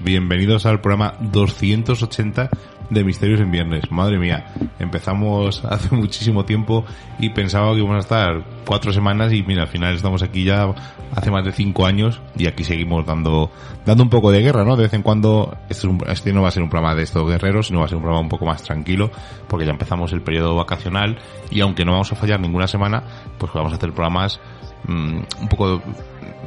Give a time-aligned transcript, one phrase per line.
[0.00, 2.48] Bienvenidos al programa 280
[2.88, 3.90] de Misterios en Viernes.
[3.90, 4.46] Madre mía,
[4.78, 6.86] empezamos hace muchísimo tiempo
[7.18, 10.74] y pensaba que íbamos a estar cuatro semanas y mira, al final estamos aquí ya
[11.14, 13.50] hace más de cinco años y aquí seguimos dando
[13.84, 14.74] dando un poco de guerra, ¿no?
[14.74, 17.80] De vez en cuando, este no va a ser un programa de estos guerreros, sino
[17.80, 19.10] va a ser un programa un poco más tranquilo
[19.48, 21.18] porque ya empezamos el periodo vacacional
[21.50, 23.02] y aunque no vamos a fallar ninguna semana,
[23.36, 24.40] pues vamos a hacer programas
[24.86, 25.82] mm, un poco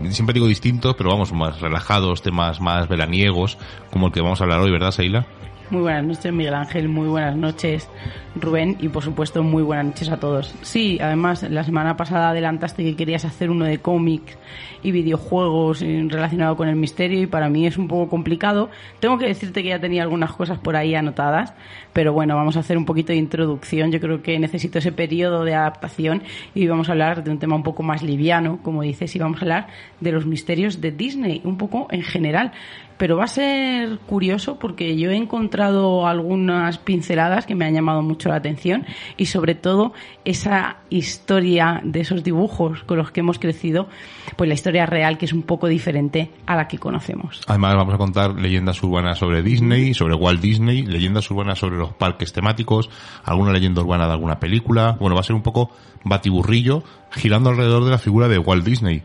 [0.09, 3.57] siempre digo distintos, pero vamos, más relajados, temas más veraniegos,
[3.91, 5.25] como el que vamos a hablar hoy, ¿verdad, Seila?
[5.71, 6.89] Muy buenas noches, Miguel Ángel.
[6.89, 7.87] Muy buenas noches,
[8.35, 8.75] Rubén.
[8.81, 10.53] Y por supuesto, muy buenas noches a todos.
[10.63, 14.37] Sí, además, la semana pasada adelantaste que querías hacer uno de cómics
[14.83, 18.69] y videojuegos relacionado con el misterio y para mí es un poco complicado.
[18.99, 21.53] Tengo que decirte que ya tenía algunas cosas por ahí anotadas,
[21.93, 23.93] pero bueno, vamos a hacer un poquito de introducción.
[23.93, 27.55] Yo creo que necesito ese periodo de adaptación y vamos a hablar de un tema
[27.55, 29.67] un poco más liviano, como dices, y vamos a hablar
[30.01, 32.51] de los misterios de Disney, un poco en general
[33.01, 38.03] pero va a ser curioso porque yo he encontrado algunas pinceladas que me han llamado
[38.03, 38.85] mucho la atención
[39.17, 43.87] y sobre todo esa historia de esos dibujos con los que hemos crecido,
[44.35, 47.41] pues la historia real que es un poco diferente a la que conocemos.
[47.47, 51.93] Además vamos a contar leyendas urbanas sobre Disney, sobre Walt Disney, leyendas urbanas sobre los
[51.93, 52.91] parques temáticos,
[53.23, 54.95] alguna leyenda urbana de alguna película.
[54.99, 55.71] Bueno, va a ser un poco
[56.03, 59.01] batiburrillo girando alrededor de la figura de Walt Disney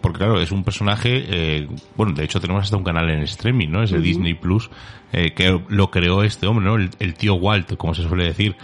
[0.00, 3.68] porque claro, es un personaje, eh, bueno, de hecho tenemos hasta un canal en streaming,
[3.68, 3.82] ¿no?
[3.82, 4.70] Es de Disney Plus,
[5.12, 6.76] eh, que lo creó este hombre, ¿no?
[6.76, 8.56] El, tío Walt, como se suele decir.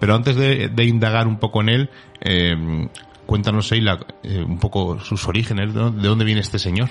[0.00, 2.88] Pero antes de, indagar un poco en él, eh,
[3.26, 6.90] cuéntanos, Sheila, eh, un poco sus orígenes, ¿de dónde viene este señor?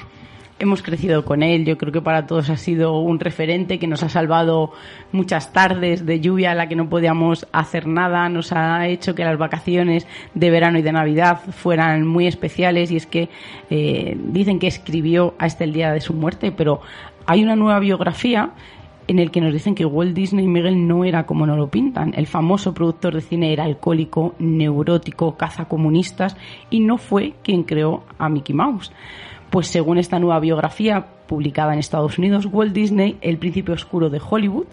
[0.64, 1.66] Hemos crecido con él.
[1.66, 4.72] Yo creo que para todos ha sido un referente que nos ha salvado
[5.12, 8.30] muchas tardes de lluvia a la que no podíamos hacer nada.
[8.30, 12.92] Nos ha hecho que las vacaciones de verano y de Navidad fueran muy especiales.
[12.92, 13.30] Y es que
[13.70, 16.82] eh, dicen que escribió hasta el día de su muerte, pero
[17.26, 18.52] hay una nueva biografía
[19.08, 22.14] en el que nos dicen que Walt Disney Miguel no era como nos lo pintan.
[22.16, 26.38] El famoso productor de cine era alcohólico, neurótico, cazacomunistas
[26.70, 28.92] y no fue quien creó a Mickey Mouse.
[29.52, 34.20] Pues según esta nueva biografía, publicada en Estados Unidos, Walt Disney, El príncipe oscuro de
[34.20, 34.66] Hollywood,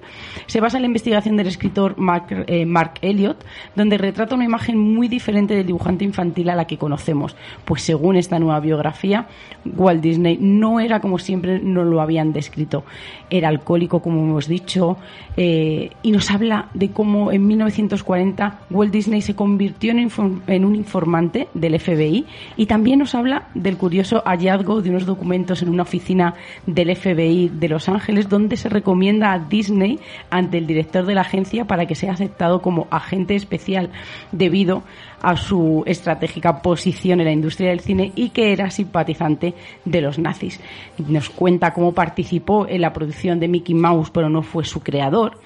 [0.47, 3.45] se basa en la investigación del escritor Mark, eh, Mark Elliott,
[3.77, 7.37] donde retrata una imagen muy diferente del dibujante infantil a la que conocemos.
[7.65, 9.29] Pues según esta nueva biografía,
[9.65, 12.83] Walt Disney no era como siempre nos lo habían descrito.
[13.31, 14.97] Era alcohólico, como hemos dicho,
[15.37, 21.47] eh, y nos habla de cómo en 1940 Walt Disney se convirtió en un informante
[21.55, 22.27] del FBI
[22.57, 26.35] y también nos habla del curioso hallazgo de unos documentos en una oficina
[26.67, 29.99] del FBI de Los Ángeles, donde se recomienda a Disney
[30.31, 33.91] ante el director de la agencia para que sea aceptado como agente especial
[34.33, 34.83] debido
[35.23, 39.55] a su estratégica posición en la industria del cine y que era simpatizante
[39.85, 40.61] de los nazis.
[40.99, 45.39] Nos cuenta cómo participó en la producción de Mickey Mouse, pero no fue su creador.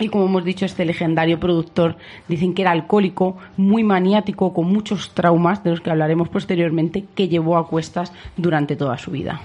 [0.00, 1.96] Y como hemos dicho, este legendario productor
[2.26, 7.28] dicen que era alcohólico, muy maniático, con muchos traumas, de los que hablaremos posteriormente, que
[7.28, 9.42] llevó a cuestas durante toda su vida.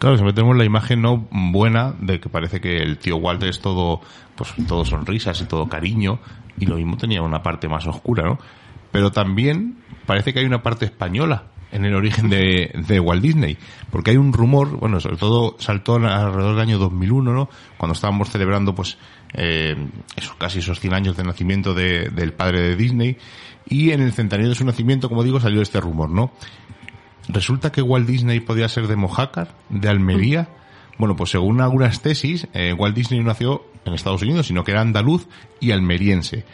[0.00, 3.60] Claro, siempre tenemos la imagen no buena de que parece que el tío Walter es
[3.60, 4.00] todo,
[4.34, 6.20] pues todo sonrisas y todo cariño,
[6.58, 8.38] y lo mismo tenía una parte más oscura, ¿no?
[8.92, 9.76] Pero también
[10.06, 13.58] parece que hay una parte española, en el origen de, de, Walt Disney.
[13.90, 17.50] Porque hay un rumor, bueno, sobre todo saltó alrededor del año 2001, ¿no?
[17.76, 18.96] Cuando estábamos celebrando, pues,
[19.34, 19.76] eh,
[20.16, 23.18] esos, casi esos 100 años de nacimiento de, del padre de Disney.
[23.68, 26.32] Y en el centenario de su nacimiento, como digo, salió este rumor, ¿no?
[27.28, 30.48] Resulta que Walt Disney podía ser de Mojácar, de Almería.
[30.98, 34.72] Bueno, pues según algunas tesis, eh, Walt Disney no nació en Estados Unidos, sino que
[34.72, 35.26] era andaluz
[35.60, 36.44] y almeriense.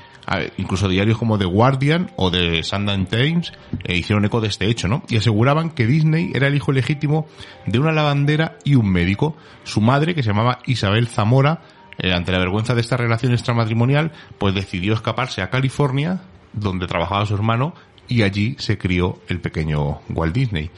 [0.56, 3.52] incluso diarios como The Guardian o The Sundance Times
[3.84, 5.04] eh, hicieron eco de este hecho, ¿no?
[5.08, 7.28] Y aseguraban que Disney era el hijo legítimo
[7.66, 9.36] de una lavandera y un médico.
[9.62, 11.62] Su madre, que se llamaba Isabel Zamora,
[11.98, 16.20] eh, ante la vergüenza de esta relación extramatrimonial, pues decidió escaparse a California,
[16.52, 17.74] donde trabajaba su hermano,
[18.08, 20.70] y allí se crió el pequeño Walt Disney.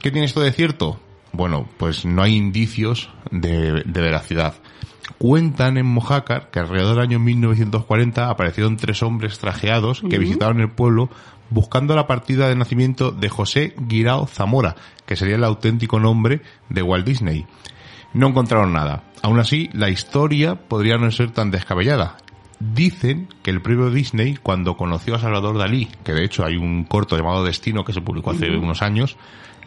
[0.00, 1.00] ¿Qué tiene esto de cierto?
[1.32, 4.54] Bueno, pues no hay indicios de, de veracidad.
[5.18, 10.70] Cuentan en Mojácar que alrededor del año 1940 aparecieron tres hombres trajeados que visitaron el
[10.70, 11.10] pueblo
[11.50, 14.76] buscando la partida de nacimiento de José Guirao Zamora,
[15.06, 17.46] que sería el auténtico nombre de Walt Disney.
[18.12, 19.04] No encontraron nada.
[19.22, 22.16] Aún así, la historia podría no ser tan descabellada.
[22.60, 26.84] Dicen que el propio Disney, cuando conoció a Salvador Dalí, que de hecho hay un
[26.84, 29.16] corto llamado Destino que se publicó hace unos años,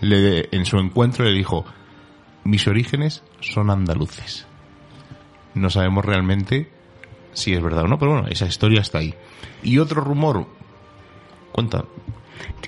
[0.02, 1.66] le, en su encuentro le dijo,
[2.44, 4.46] mis orígenes son andaluces.
[5.54, 6.70] No sabemos realmente
[7.34, 9.14] si es verdad o no, pero bueno, esa historia está ahí.
[9.64, 10.48] Y otro rumor,
[11.54, 11.86] cuenta,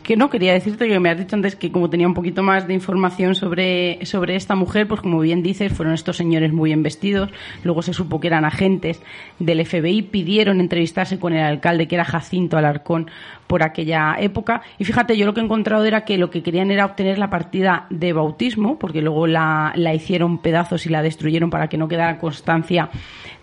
[0.04, 2.68] que no, quería decirte que me has dicho antes que como tenía un poquito más
[2.68, 6.84] de información sobre, sobre esta mujer, pues como bien dices, fueron estos señores muy bien
[6.84, 7.30] vestidos,
[7.64, 9.02] luego se supo que eran agentes
[9.40, 13.10] del FBI, pidieron entrevistarse con el alcalde, que era Jacinto Alarcón,
[13.48, 14.62] por aquella época.
[14.80, 17.30] Y fíjate, yo lo que he encontrado era que lo que querían era obtener la
[17.30, 21.88] partida de bautismo, porque luego la, la hicieron pedazos y la destruyeron para que no
[21.88, 22.90] quedara constancia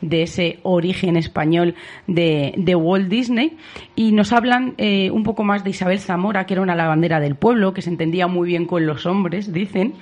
[0.01, 1.75] de ese origen español
[2.07, 3.57] de, de Walt Disney.
[3.95, 7.35] Y nos hablan eh, un poco más de Isabel Zamora, que era una lavandera del
[7.35, 9.95] pueblo, que se entendía muy bien con los hombres, dicen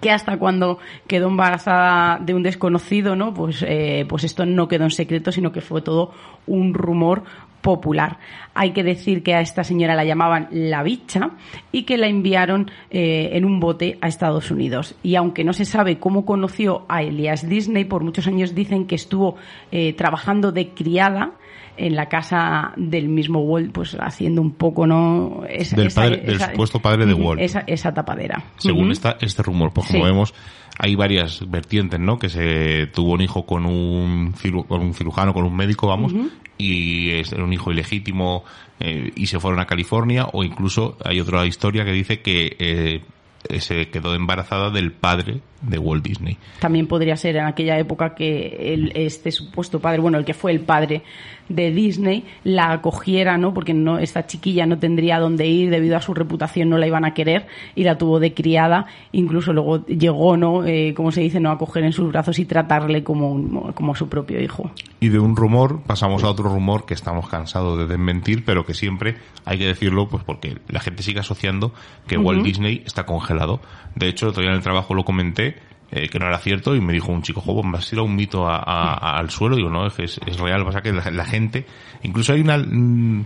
[0.00, 3.32] que hasta cuando quedó embarazada de un desconocido, ¿no?
[3.32, 6.12] Pues, eh, pues esto no quedó en secreto, sino que fue todo
[6.46, 7.24] un rumor
[7.60, 8.18] popular.
[8.54, 11.30] Hay que decir que a esta señora la llamaban la bicha
[11.72, 14.94] y que la enviaron eh, en un bote a Estados Unidos.
[15.02, 18.94] Y aunque no se sabe cómo conoció a Elias Disney, por muchos años dicen que
[18.94, 19.36] estuvo
[19.72, 21.32] eh, trabajando de criada
[21.78, 25.42] en la casa del mismo Walt, pues haciendo un poco, ¿no?
[25.48, 25.90] Esa, del,
[26.40, 27.40] supuesto padre de Walt.
[27.40, 28.42] Esa, tapadera.
[28.56, 30.34] Según este rumor, pues como vemos,
[30.78, 32.18] hay varias vertientes, ¿no?
[32.18, 34.34] Que se tuvo un hijo con un,
[34.66, 36.12] con un cirujano, con un médico, vamos,
[36.56, 38.44] y es un hijo ilegítimo
[38.80, 43.60] eh, y se fueron a California, o incluso hay otra historia que dice que eh,
[43.60, 46.38] se quedó embarazada del padre de Walt Disney.
[46.60, 50.52] También podría ser en aquella época que el, este supuesto padre, bueno, el que fue
[50.52, 51.02] el padre
[51.48, 53.54] de Disney, la acogiera, ¿no?
[53.54, 57.04] Porque no, esta chiquilla no tendría dónde ir debido a su reputación, no la iban
[57.04, 58.86] a querer y la tuvo de criada.
[59.12, 60.64] Incluso luego llegó, ¿no?
[60.64, 64.08] Eh, como se dice, no a coger en sus brazos y tratarle como, como su
[64.08, 64.70] propio hijo.
[65.00, 68.74] Y de un rumor pasamos a otro rumor que estamos cansados de desmentir, pero que
[68.74, 71.72] siempre hay que decirlo, pues porque la gente sigue asociando
[72.06, 73.60] que Walt Disney está congelado.
[73.94, 75.47] De hecho, todavía en el trabajo lo comenté
[75.90, 78.14] eh, que no era cierto y me dijo un chico, joven, me has tirado un
[78.14, 79.56] mito al suelo.
[79.56, 80.64] Digo, no, es, es real.
[80.64, 81.66] Pasa que la, gente,
[82.02, 83.24] incluso hay una, mm,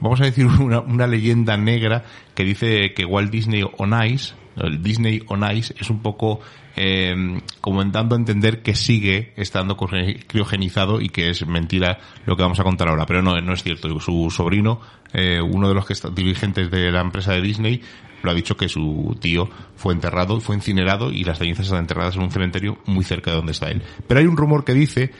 [0.00, 2.04] vamos a decir, una, una, leyenda negra
[2.34, 6.40] que dice que Walt Disney on Ice, el Disney on Ice, es un poco
[6.76, 7.14] eh,
[7.60, 12.60] como dando a entender que sigue estando criogenizado y que es mentira lo que vamos
[12.60, 13.06] a contar ahora.
[13.06, 13.88] Pero no, no es cierto.
[14.00, 14.80] Su sobrino,
[15.12, 17.82] eh, uno de los que está, dirigentes de la empresa de Disney,
[18.22, 22.16] lo ha dicho que su tío fue enterrado, fue incinerado y las cenizas están enterradas
[22.16, 23.82] en un cementerio muy cerca de donde está él.
[24.06, 25.10] Pero hay un rumor que dice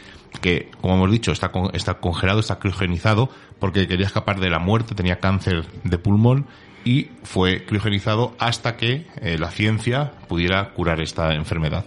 [0.40, 4.94] que, como hemos dicho, está, está congelado, está criogenizado porque quería escapar de la muerte,
[4.94, 6.46] tenía cáncer de pulmón
[6.84, 11.84] y fue criogenizado hasta que eh, la ciencia pudiera curar esta enfermedad.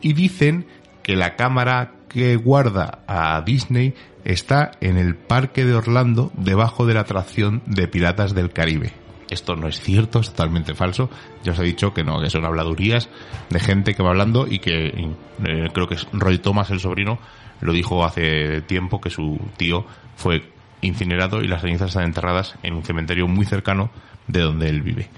[0.00, 0.66] Y dicen
[1.02, 6.94] que la cámara que guarda a Disney está en el parque de Orlando debajo de
[6.94, 11.10] la atracción de Piratas del Caribe esto no es cierto, es totalmente falso.
[11.42, 13.08] Ya os he dicho que no, que son habladurías
[13.50, 17.18] de gente que va hablando y que eh, creo que Roy Thomas, el sobrino,
[17.60, 19.84] lo dijo hace tiempo que su tío
[20.16, 20.50] fue
[20.80, 23.90] incinerado y las cenizas están enterradas en un cementerio muy cercano
[24.26, 25.08] de donde él vive.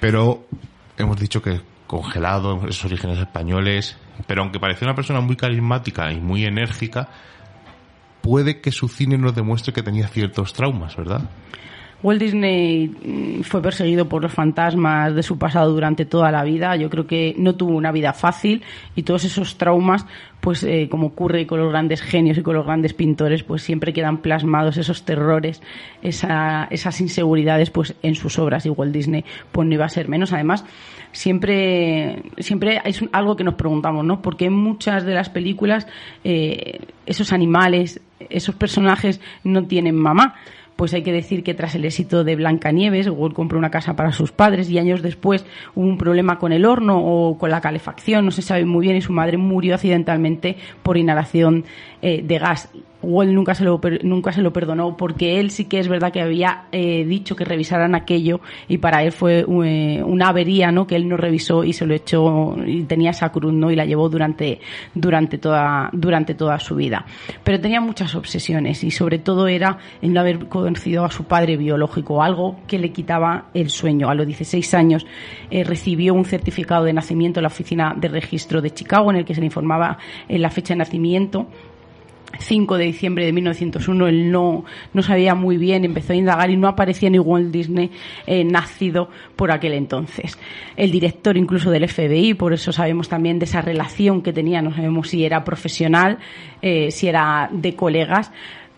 [0.00, 0.46] Pero
[0.96, 3.96] hemos dicho que congelado, esos orígenes españoles,
[4.26, 7.08] pero aunque parecía una persona muy carismática y muy enérgica,
[8.22, 11.28] puede que su cine nos demuestre que tenía ciertos traumas, ¿verdad?
[12.02, 16.74] Walt Disney mm, fue perseguido por los fantasmas de su pasado durante toda la vida.
[16.76, 18.62] Yo creo que no tuvo una vida fácil
[18.96, 20.04] y todos esos traumas,
[20.40, 23.92] pues eh, como ocurre con los grandes genios y con los grandes pintores, pues siempre
[23.92, 25.62] quedan plasmados esos terrores,
[26.02, 28.66] esas inseguridades, pues en sus obras.
[28.66, 30.32] Y Walt Disney, pues no iba a ser menos.
[30.32, 30.64] Además,
[31.12, 34.20] siempre, siempre es algo que nos preguntamos, ¿no?
[34.20, 35.86] Porque en muchas de las películas
[36.24, 40.34] eh, esos animales, esos personajes no tienen mamá
[40.82, 44.10] pues hay que decir que tras el éxito de Blancanieves, Walt compró una casa para
[44.10, 45.46] sus padres y años después
[45.76, 48.96] hubo un problema con el horno o con la calefacción, no se sabe muy bien,
[48.96, 51.66] y su madre murió accidentalmente por inhalación
[52.02, 52.68] eh, de gas.
[53.02, 56.20] Walt nunca se lo nunca se lo perdonó porque él sí que es verdad que
[56.20, 60.96] había eh, dicho que revisaran aquello y para él fue eh, una avería no que
[60.96, 64.08] él no revisó y se lo echó y tenía esa cruz no y la llevó
[64.08, 64.60] durante
[64.94, 67.04] durante toda durante toda su vida.
[67.42, 71.56] Pero tenía muchas obsesiones y sobre todo era en no haber conocido a su padre
[71.56, 74.08] biológico algo que le quitaba el sueño.
[74.08, 75.06] A los 16 años
[75.50, 79.34] recibió un certificado de nacimiento en la oficina de registro de Chicago en el que
[79.34, 81.48] se le informaba en la fecha de nacimiento
[82.38, 86.56] 5 de diciembre de 1901, él no, no sabía muy bien, empezó a indagar y
[86.56, 87.90] no aparecía ni Walt Disney
[88.26, 90.38] eh, nacido por aquel entonces.
[90.76, 94.74] El director incluso del FBI, por eso sabemos también de esa relación que tenía, no
[94.74, 96.18] sabemos si era profesional,
[96.60, 98.32] eh, si era de colegas,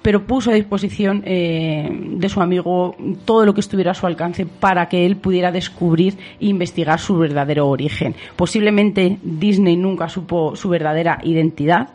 [0.04, 2.94] pero puso a disposición eh, de su amigo
[3.25, 7.16] todo lo que estuviera a su alcance para que él pudiera descubrir e investigar su
[7.16, 8.14] verdadero origen.
[8.37, 11.88] Posiblemente Disney nunca supo su verdadera identidad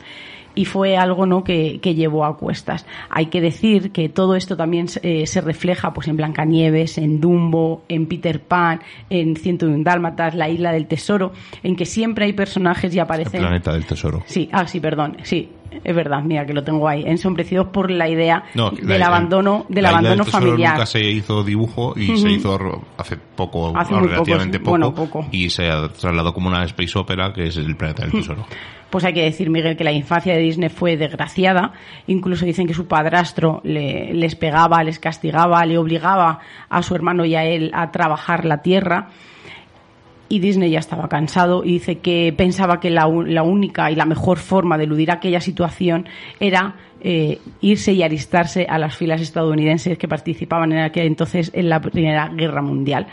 [0.60, 1.42] y fue algo ¿no?
[1.46, 2.86] que, llevó a cuestas.
[3.10, 7.84] Hay que decir que todo esto también eh, se refleja pues en Blancanieves, en Dumbo,
[7.88, 11.32] en Peter Pan, en Ciento un Dálmatas, La Isla del Tesoro,
[11.64, 13.40] en que siempre hay personajes y aparecen...
[13.40, 14.22] El planeta del Tesoro.
[14.26, 15.50] Sí, ah, sí, perdón, sí,
[15.84, 18.44] es verdad, mira que lo tengo ahí, ensombrecidos por la idea
[18.82, 20.74] del abandono, del abandono familiar.
[20.74, 26.34] Nunca se hizo dibujo y se hizo hace poco, relativamente poco, y se ha trasladado
[26.34, 28.46] como una space opera que es el planeta del tesoro.
[28.90, 31.74] Pues hay que decir, Miguel, que la infancia de Disney fue desgraciada.
[32.08, 37.26] Incluso dicen que su padrastro le, les pegaba, les castigaba, le obligaba a su hermano
[37.26, 39.10] y a él a trabajar la tierra
[40.30, 44.38] y Disney ya estaba cansado y dice que pensaba que la, única y la mejor
[44.38, 46.08] forma de eludir aquella situación
[46.40, 51.68] era eh, irse y alistarse a las filas estadounidenses que participaban en aquel entonces en
[51.68, 53.08] la Primera Guerra Mundial.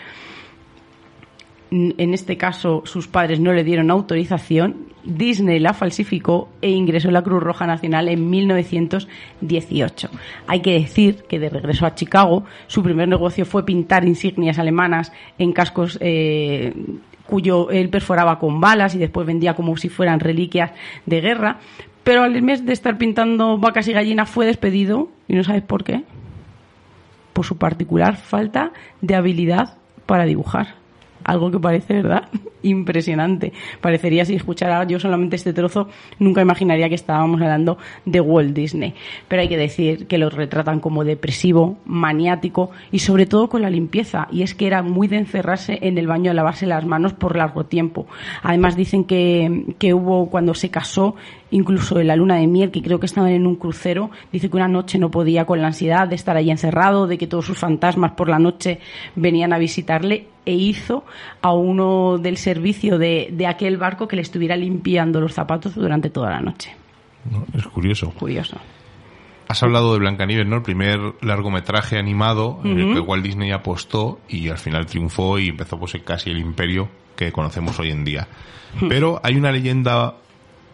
[1.70, 7.14] En este caso, sus padres no le dieron autorización, Disney la falsificó e ingresó en
[7.14, 10.10] la Cruz Roja Nacional en 1918.
[10.46, 15.12] Hay que decir que de regreso a Chicago, su primer negocio fue pintar insignias alemanas
[15.38, 16.72] en cascos eh,
[17.26, 20.70] cuyo él perforaba con balas y después vendía como si fueran reliquias
[21.04, 21.58] de guerra.
[22.04, 25.82] Pero al mes de estar pintando vacas y gallinas fue despedido, y no sabes por
[25.82, 26.04] qué,
[27.32, 30.85] por su particular falta de habilidad para dibujar
[31.26, 32.28] algo que parece, ¿verdad?
[32.66, 33.52] Impresionante.
[33.80, 38.92] Parecería si escuchara yo solamente este trozo, nunca imaginaría que estábamos hablando de Walt Disney.
[39.28, 43.70] Pero hay que decir que lo retratan como depresivo, maniático y sobre todo con la
[43.70, 44.26] limpieza.
[44.32, 47.36] Y es que era muy de encerrarse en el baño a lavarse las manos por
[47.36, 48.08] largo tiempo.
[48.42, 51.14] Además dicen que, que hubo cuando se casó
[51.50, 54.56] incluso en la luna de miel, que creo que estaban en un crucero, dice que
[54.56, 57.58] una noche no podía con la ansiedad de estar ahí encerrado, de que todos sus
[57.58, 58.80] fantasmas por la noche
[59.14, 61.04] venían a visitarle e hizo
[61.42, 66.08] a uno del servicio de, de aquel barco que le estuviera limpiando los zapatos durante
[66.10, 66.74] toda la noche.
[67.54, 68.10] es curioso.
[68.12, 68.56] Curioso.
[69.48, 70.56] Has hablado de Blancanieves, ¿no?
[70.56, 75.50] El primer largometraje animado en el que Walt Disney apostó y al final triunfó y
[75.50, 78.26] empezó pues casi el imperio que conocemos hoy en día.
[78.88, 80.16] Pero hay una leyenda,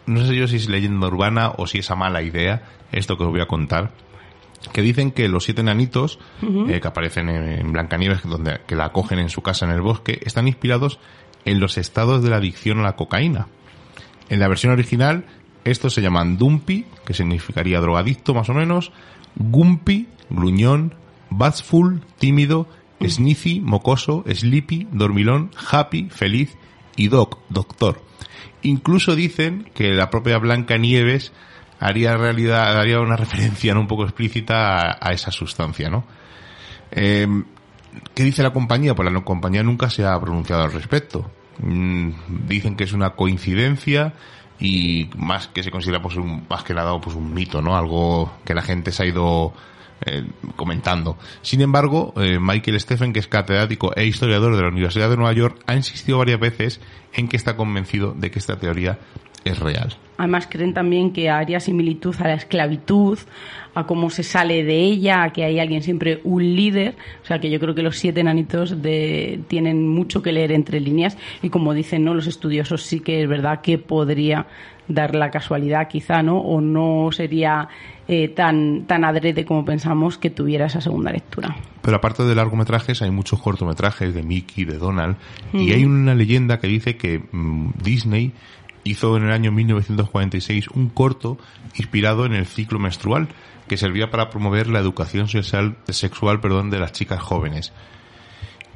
[0.07, 3.23] no sé yo si es leyenda urbana o si es a mala idea, esto que
[3.25, 3.91] os voy a contar,
[4.71, 9.19] que dicen que los siete nanitos eh, que aparecen en, Blancanieves, donde, que la acogen
[9.19, 10.99] en su casa en el bosque, están inspirados
[11.45, 13.47] en los estados de la adicción a la cocaína.
[14.29, 15.25] En la versión original,
[15.63, 18.91] estos se llaman Dumpy, que significaría drogadicto más o menos,
[19.35, 20.95] Gumpy, gruñón,
[21.29, 22.67] Batsful, tímido,
[23.01, 26.55] Sniffy, mocoso, Sleepy, dormilón, Happy, feliz
[26.95, 28.01] y Doc, doctor.
[28.61, 31.33] Incluso dicen que la propia Blancanieves
[31.79, 33.81] haría realidad, haría una referencia ¿no?
[33.81, 36.05] un poco explícita a, esa sustancia, ¿no?
[36.91, 37.27] Eh,
[38.13, 38.95] ¿Qué dice la compañía?
[38.95, 41.29] Pues la compañía nunca se ha pronunciado al respecto.
[41.59, 42.09] Mm,
[42.47, 44.13] dicen que es una coincidencia
[44.59, 47.75] y más que se considera pues un, más que nada pues un mito, ¿no?
[47.75, 49.53] Algo que la gente se ha ido
[50.05, 51.17] eh, comentando.
[51.41, 55.33] Sin embargo, eh, Michael Stephen, que es catedrático e historiador de la Universidad de Nueva
[55.33, 56.81] York, ha insistido varias veces
[57.13, 58.99] en que está convencido de que esta teoría
[59.45, 59.95] es real.
[60.17, 63.17] Además creen también que haría similitud a la esclavitud,
[63.73, 66.95] a cómo se sale de ella, a que hay alguien siempre un líder.
[67.23, 70.79] O sea que yo creo que los siete enanitos de, tienen mucho que leer entre
[70.79, 72.13] líneas y como dicen ¿no?
[72.13, 74.45] los estudiosos sí que es verdad que podría
[74.87, 76.39] dar la casualidad quizá, ¿no?
[76.39, 77.69] O no sería
[78.07, 81.55] eh, tan, tan adrede como pensamos que tuviera esa segunda lectura.
[81.81, 85.15] Pero aparte de largometrajes, hay muchos cortometrajes de Mickey, de Donald,
[85.53, 88.33] y hay una leyenda que dice que mm, Disney
[88.83, 91.37] hizo en el año 1946 un corto
[91.75, 93.29] inspirado en el ciclo menstrual
[93.67, 97.71] que servía para promover la educación sexual, sexual perdón, de las chicas jóvenes.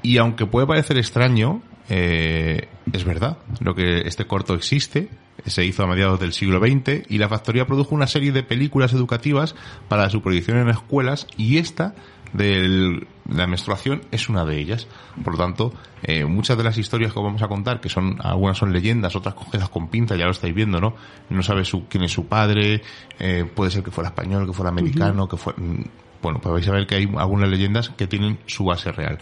[0.02, 5.10] Y aunque puede parecer extraño, eh, es verdad, lo que este corto existe,
[5.46, 8.94] se hizo a mediados del siglo XX y la factoría produjo una serie de películas
[8.94, 9.56] educativas
[9.88, 11.96] para su proyección en escuelas y esta
[12.34, 14.88] de la menstruación es una de ellas.
[15.24, 18.58] Por lo tanto, eh, muchas de las historias que vamos a contar, que son algunas
[18.58, 20.96] son leyendas, otras cogidas con pinza, ya lo estáis viendo, ¿no?
[21.30, 22.82] No sabe su, quién es su padre,
[23.20, 25.60] eh, puede ser que fuera español, que fuera americano, que fuera...
[25.62, 25.84] Mm,
[26.22, 29.20] bueno, pues vais a ver que hay algunas leyendas que tienen su base real.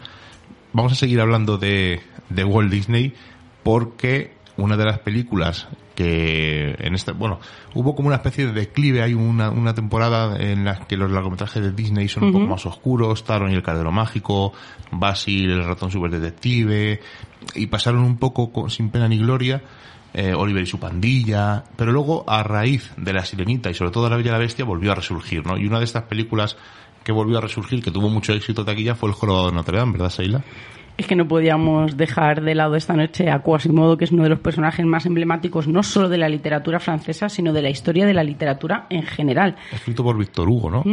[0.71, 3.13] Vamos a seguir hablando de, de Walt Disney
[3.63, 7.39] porque una de las películas que en este, bueno,
[7.73, 11.63] hubo como una especie de declive, hay una, una temporada en la que los largometrajes
[11.63, 14.53] de Disney son un poco más oscuros, Taron y el Cardero Mágico,
[14.91, 16.99] Basil, el ratón super detective,
[17.55, 19.61] y pasaron un poco sin pena ni gloria,
[20.13, 24.09] eh, Oliver y su pandilla, pero luego a raíz de La Sirenita y sobre todo
[24.09, 25.57] La Bella y la Bestia volvió a resurgir, ¿no?
[25.57, 26.57] Y una de estas películas
[27.03, 29.77] que volvió a resurgir, que tuvo mucho éxito de taquilla, fue El Jorobado de Notre
[29.77, 30.43] Dame, ¿verdad, Seila?
[30.97, 34.29] Es que no podíamos dejar de lado esta noche a Quasimodo, que es uno de
[34.29, 38.13] los personajes más emblemáticos no solo de la literatura francesa, sino de la historia de
[38.13, 39.55] la literatura en general.
[39.71, 40.83] Escrito por Víctor Hugo, ¿no?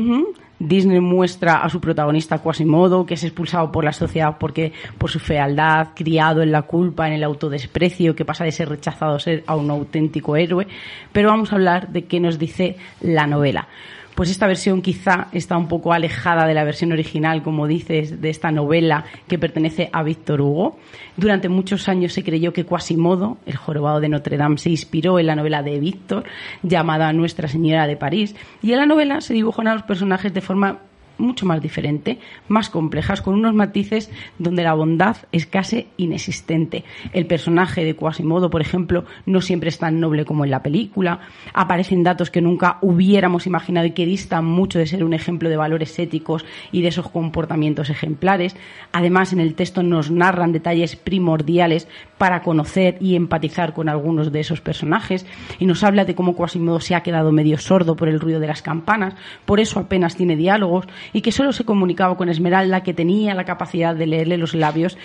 [0.59, 5.19] Disney muestra a su protagonista Quasimodo, que es expulsado por la sociedad porque por su
[5.19, 9.43] fealdad, criado en la culpa, en el autodesprecio, que pasa de ser rechazado a ser
[9.47, 10.67] a un auténtico héroe.
[11.13, 13.69] Pero vamos a hablar de qué nos dice la novela
[14.15, 18.31] pues esta versión quizá está un poco alejada de la versión original, como dices, de
[18.31, 20.79] esta novela que pertenece a Víctor Hugo.
[21.17, 25.27] Durante muchos años se creyó que Quasimodo, el jorobado de Notre Dame, se inspiró en
[25.27, 26.25] la novela de Víctor,
[26.63, 30.41] llamada Nuestra Señora de París, y en la novela se dibujan a los personajes de
[30.41, 30.81] forma
[31.23, 36.85] mucho más diferente, más complejas, con unos matices donde la bondad es casi inexistente.
[37.13, 41.21] El personaje de Quasimodo, por ejemplo, no siempre es tan noble como en la película.
[41.55, 45.57] Aparecen datos que nunca hubiéramos imaginado y que distan mucho de ser un ejemplo de
[45.57, 48.57] valores éticos y de esos comportamientos ejemplares.
[48.93, 54.41] Además, en el texto nos narran detalles primordiales para conocer y empatizar con algunos de
[54.41, 55.27] esos personajes
[55.59, 58.47] y nos habla de cómo Quasimodo se ha quedado medio sordo por el ruido de
[58.47, 62.95] las campanas, por eso apenas tiene diálogos y que solo se comunicaba con Esmeralda, que
[62.95, 64.97] tenía la capacidad de leerle los labios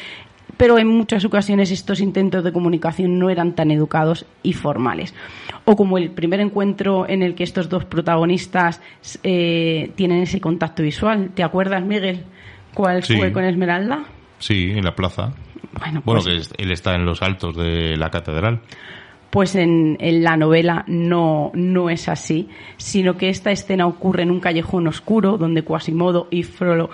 [0.55, 5.13] pero en muchas ocasiones estos intentos de comunicación no eran tan educados y formales.
[5.65, 8.81] O como el primer encuentro en el que estos dos protagonistas
[9.23, 11.31] eh, tienen ese contacto visual.
[11.35, 12.23] ¿Te acuerdas, Miguel,
[12.73, 14.05] cuál fue con Esmeralda?
[14.39, 15.33] Sí, en la plaza.
[15.79, 18.61] Bueno, bueno pues que él está en los altos de la catedral
[19.29, 24.39] pues en, la novela no, no es así, sino que esta escena ocurre en un
[24.39, 26.89] callejón oscuro donde Quasimodo y Frollo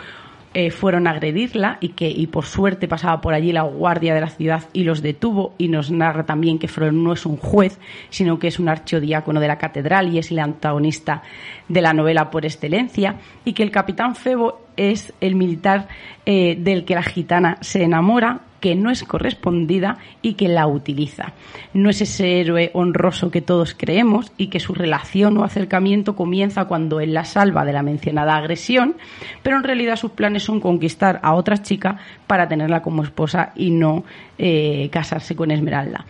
[0.55, 4.21] eh, fueron a agredirla y que y por suerte pasaba por allí la guardia de
[4.21, 7.79] la ciudad y los detuvo y nos narra también que Frollo no es un juez
[8.11, 11.23] sino que es un archidiácono de la catedral y es el antagonista
[11.67, 15.87] de la novela por excelencia y que el capitán Febo es el militar
[16.23, 21.33] eh, del que la gitana se enamora que no es correspondida y que la utiliza.
[21.73, 26.63] No es ese héroe honroso que todos creemos y que su relación o acercamiento comienza
[26.63, 28.95] cuando él la salva de la mencionada agresión,
[29.41, 33.69] pero en realidad sus planes son conquistar a otra chica para tenerla como esposa y
[33.69, 34.05] no
[34.37, 36.05] eh, casarse con Esmeralda.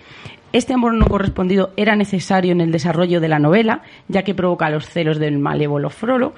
[0.52, 4.70] Este amor no correspondido era necesario en el desarrollo de la novela, ya que provoca
[4.70, 6.36] los celos del malévolo Frollo,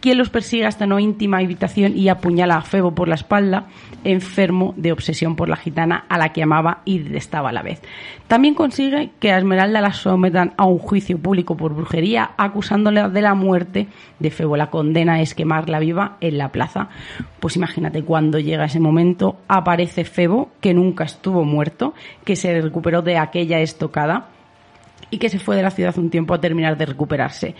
[0.00, 3.66] quien los persigue hasta una íntima habitación y apuñala a Febo por la espalda,
[4.04, 7.82] enfermo de obsesión por la gitana a la que amaba y detestaba a la vez.
[8.28, 13.22] También consigue que a Esmeralda la sometan a un juicio público por brujería, acusándola de
[13.22, 14.56] la muerte de Febo.
[14.56, 16.88] La condena es quemarla viva en la plaza.
[17.40, 23.02] Pues imagínate, cuando llega ese momento, aparece Febo, que nunca estuvo muerto, que se recuperó
[23.02, 24.28] de aquella estocada
[25.10, 27.54] y que se fue de la ciudad un tiempo a terminar de recuperarse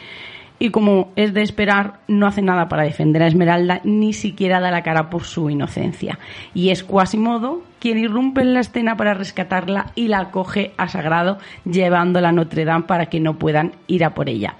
[0.58, 4.70] y como es de esperar, no hace nada para defender a Esmeralda, ni siquiera da
[4.70, 6.18] la cara por su inocencia.
[6.54, 11.38] Y es Quasimodo quien irrumpe en la escena para rescatarla y la coge a Sagrado,
[11.64, 14.56] llevándola a Notre Dame para que no puedan ir a por ella.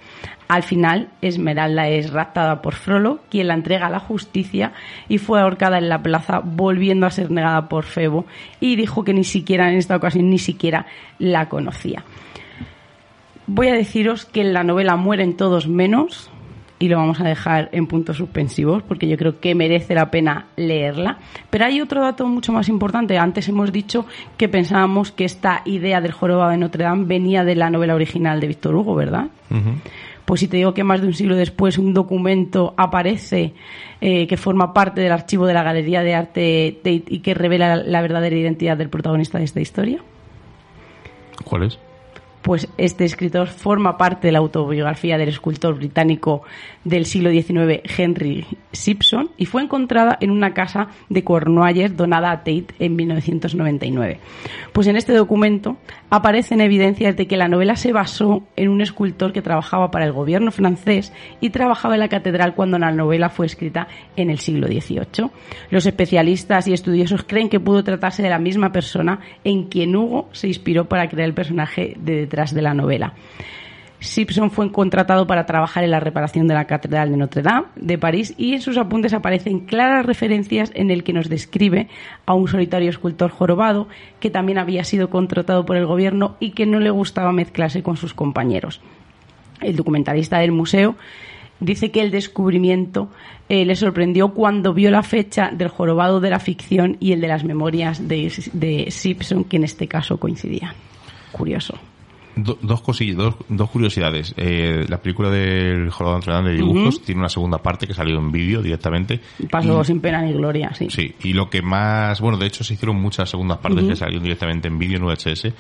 [0.49, 4.73] Al final, Esmeralda es raptada por Frollo, quien la entrega a la justicia
[5.09, 8.27] y fue ahorcada en la plaza, volviendo a ser negada por Febo,
[8.61, 10.87] y dijo que ni siquiera en esta ocasión ni siquiera
[11.19, 12.05] la conocía.
[13.47, 16.31] Voy a deciros que en la novela mueren todos menos
[16.79, 20.47] y lo vamos a dejar en puntos suspensivos porque yo creo que merece la pena
[20.57, 21.19] leerla.
[21.49, 23.17] Pero hay otro dato mucho más importante.
[23.19, 24.05] Antes hemos dicho
[24.37, 28.41] que pensábamos que esta idea del jorobado de Notre Dame venía de la novela original
[28.41, 29.29] de Víctor Hugo, ¿verdad?
[30.27, 33.55] Pues si te digo que más de un siglo después un documento aparece
[34.01, 37.77] eh, que forma parte del archivo de la Galería de Arte Tate y que revela
[37.77, 40.01] la verdadera identidad del protagonista de esta historia.
[41.45, 41.79] ¿Cuál es?
[42.47, 46.43] Pues este escritor forma parte de la autobiografía del escultor británico
[46.85, 52.39] del siglo XIX Henry Simpson y fue encontrada en una casa de Cornualles donada a
[52.39, 54.21] Tate en 1999.
[54.73, 55.77] Pues en este documento
[56.09, 60.13] aparecen evidencias de que la novela se basó en un escultor que trabajaba para el
[60.13, 64.69] gobierno francés y trabajaba en la catedral cuando la novela fue escrita en el siglo
[64.69, 65.31] XVIII.
[65.71, 70.29] Los especialistas y estudiosos creen que pudo tratarse de la misma persona en quien Hugo
[70.31, 73.15] se inspiró para crear el personaje de de la novela.
[73.99, 77.99] Simpson fue contratado para trabajar en la reparación de la Catedral de Notre Dame de
[77.99, 81.89] París y en sus apuntes aparecen claras referencias en el que nos describe
[82.27, 83.89] a un solitario escultor jorobado
[84.21, 87.97] que también había sido contratado por el gobierno y que no le gustaba mezclarse con
[87.97, 88.81] sus compañeros.
[89.63, 90.97] El documentalista del museo
[91.61, 93.09] dice que el descubrimiento
[93.49, 97.29] eh, le sorprendió cuando vio la fecha del jorobado de la ficción y el de
[97.29, 100.75] las memorias de, de Simpson, que en este caso coincidían.
[101.33, 101.79] Curioso
[102.37, 103.17] dos cosillas,
[103.49, 104.35] dos, curiosidades.
[104.37, 108.19] Eh, la película del Jorobado Notre Dame de dibujos tiene una segunda parte que salió
[108.19, 109.21] en vídeo directamente.
[109.51, 110.89] Pasó sin pena ni gloria, sí.
[110.91, 114.23] Sí, y lo que más, bueno, de hecho se hicieron muchas segundas partes que salieron
[114.23, 115.53] directamente en vídeo en VHS,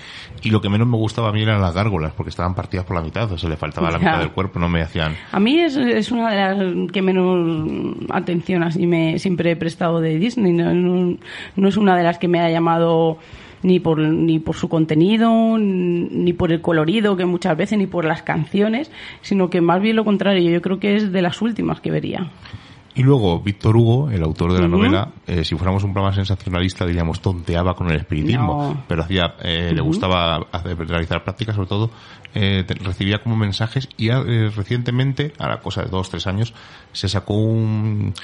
[0.43, 2.97] y lo que menos me gustaba a mí eran las gárgolas, porque estaban partidas por
[2.97, 5.17] la mitad, o sea, le faltaba la mitad del cuerpo, no me hacían...
[5.33, 10.01] A mí es, es una de las que menos atención así me siempre he prestado
[10.01, 11.17] de Disney, no,
[11.57, 13.19] no es una de las que me ha llamado
[13.67, 18.05] ni por, ni por su contenido, ni por el colorido, que muchas veces, ni por
[18.05, 21.81] las canciones, sino que más bien lo contrario, yo creo que es de las últimas
[21.81, 22.31] que vería.
[22.95, 26.87] Y luego Víctor Hugo, el autor de la novela, eh, si fuéramos un programa sensacionalista
[26.87, 31.91] diríamos tonteaba con el espiritismo, pero hacía, eh, le gustaba hacer, realizar prácticas, sobre todo
[32.35, 36.55] eh, recibía como mensajes y recientemente, a la cosa de dos tres años,
[36.93, 38.15] se sacó un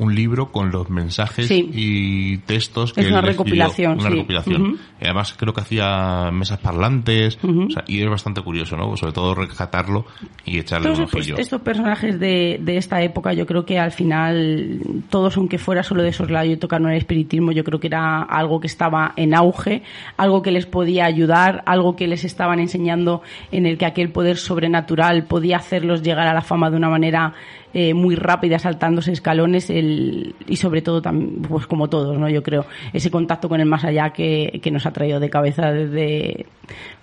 [0.00, 4.78] un libro con los mensajes y textos que es una recopilación, una recopilación.
[4.98, 7.38] además creo que hacía mesas parlantes
[7.86, 8.96] y es bastante curioso, ¿no?
[8.96, 10.06] Sobre todo rescatarlo
[10.46, 11.36] y echarle un ojillo.
[11.36, 16.02] estos personajes de, de, esta época, yo creo que al final todos, aunque fuera solo
[16.02, 19.82] de soslayo y tocar el espiritismo, yo creo que era algo que estaba en auge,
[20.16, 23.20] algo que les podía ayudar, algo que les estaban enseñando
[23.52, 27.34] en el que aquel poder sobrenatural podía hacerlos llegar a la fama de una manera
[27.74, 31.02] eh, muy rápida, saltándose escalones el, y sobre todo,
[31.48, 32.28] pues como todos, ¿no?
[32.28, 35.72] Yo creo, ese contacto con el más allá que, que nos ha traído de cabeza
[35.72, 36.46] desde,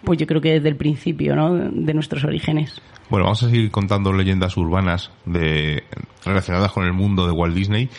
[0.03, 1.53] pues yo creo que desde el principio, ¿no?
[1.55, 2.81] De nuestros orígenes.
[3.09, 5.83] Bueno, vamos a seguir contando leyendas urbanas de,
[6.25, 7.89] relacionadas con el mundo de Walt Disney.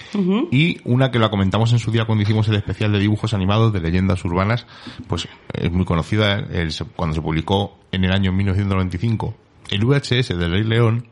[0.50, 3.72] Y una que la comentamos en su día cuando hicimos el especial de dibujos animados
[3.72, 4.66] de leyendas urbanas,
[5.06, 6.46] pues es muy conocida,
[6.94, 9.34] cuando se publicó en el año 1995
[9.70, 11.06] el VHS de Rey León,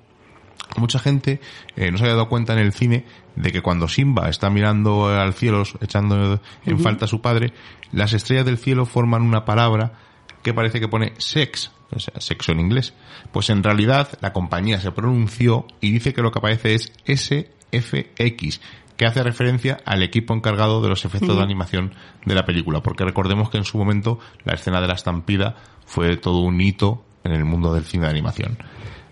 [0.77, 1.41] mucha gente
[1.77, 5.09] eh, no se había dado cuenta en el cine de que cuando Simba está mirando
[5.09, 7.53] al cielo, echando en falta a su padre,
[7.93, 9.93] las estrellas del cielo forman una palabra
[10.43, 12.95] que parece que pone sex, o sea, sexo en inglés.
[13.33, 18.61] Pues en realidad la compañía se pronunció y dice que lo que aparece es SFX,
[18.97, 23.05] que hace referencia al equipo encargado de los efectos de animación de la película, porque
[23.05, 27.33] recordemos que en su momento la escena de la estampida fue todo un hito en
[27.33, 28.59] el mundo del cine de animación.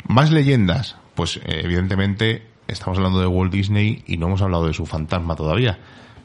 [0.06, 4.74] Más leyendas, pues eh, evidentemente estamos hablando de Walt Disney y no hemos hablado de
[4.74, 5.78] su fantasma todavía.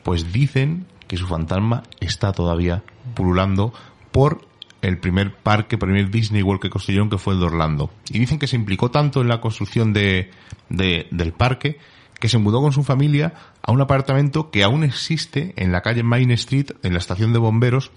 [0.03, 2.83] Pues dicen que su fantasma está todavía
[3.15, 3.73] pululando
[4.11, 4.47] por
[4.81, 7.91] el primer parque, primer Disney World que construyeron, que fue el de Orlando.
[8.09, 10.31] Y dicen que se implicó tanto en la construcción de,
[10.69, 11.79] del parque
[12.19, 16.03] que se mudó con su familia a un apartamento que aún existe en la calle
[16.03, 17.91] Main Street, en la estación de bomberos,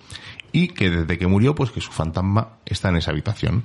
[0.53, 3.65] y que desde que murió, pues que su fantasma está en esa habitación.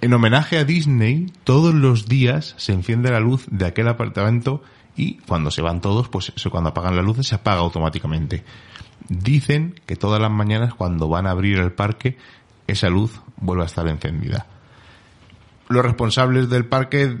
[0.00, 4.62] En homenaje a Disney, todos los días se enciende la luz de aquel apartamento
[4.96, 8.44] y cuando se van todos, pues cuando apagan la luz se apaga automáticamente.
[9.08, 12.16] Dicen que todas las mañanas cuando van a abrir el parque,
[12.68, 14.46] esa luz vuelve a estar encendida.
[15.68, 17.16] Los responsables del parque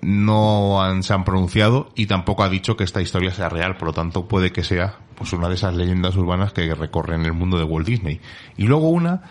[0.00, 3.88] no han, se han pronunciado y tampoco ha dicho que esta historia sea real, por
[3.88, 7.58] lo tanto puede que sea pues una de esas leyendas urbanas que recorren el mundo
[7.58, 8.20] de Walt Disney.
[8.56, 9.22] Y luego una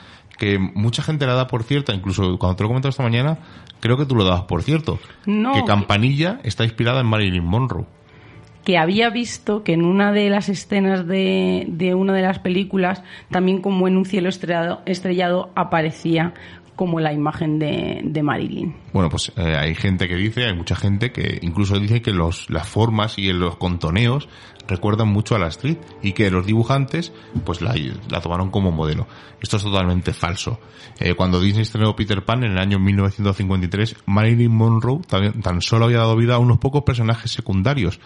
[0.41, 3.37] que mucha gente la da por cierta, incluso cuando te lo he comentado esta mañana,
[3.79, 4.97] creo que tú lo dabas por cierto.
[5.23, 7.85] Que Campanilla está inspirada en Marilyn Monroe
[8.63, 13.03] que había visto que en una de las escenas de, de una de las películas,
[13.31, 16.35] también como en un cielo estrellado, estrellado aparecía
[16.75, 18.75] como la imagen de, de Marilyn.
[18.93, 22.49] Bueno, pues eh, hay gente que dice, hay mucha gente que incluso dice que los,
[22.51, 24.29] las formas y los contoneos
[24.71, 27.11] recuerdan mucho a la Street y que los dibujantes
[27.45, 27.75] pues la,
[28.09, 29.07] la tomaron como modelo.
[29.41, 30.59] Esto es totalmente falso.
[30.99, 35.85] Eh, cuando Disney estrenó Peter Pan en el año 1953, Marilyn Monroe tan, tan solo
[35.85, 37.99] había dado vida a unos pocos personajes secundarios.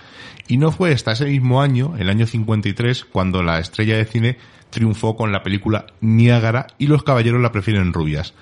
[0.48, 4.38] Y no fue hasta ese mismo año, el año 53, cuando la estrella de cine
[4.70, 8.34] triunfó con la película Niágara y los caballeros la prefieren rubias.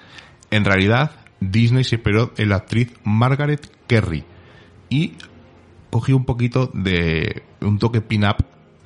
[0.49, 4.23] En realidad, Disney se esperó en la actriz Margaret Kerry
[4.89, 5.13] y
[5.93, 8.37] cogió un poquito de un toque pin-up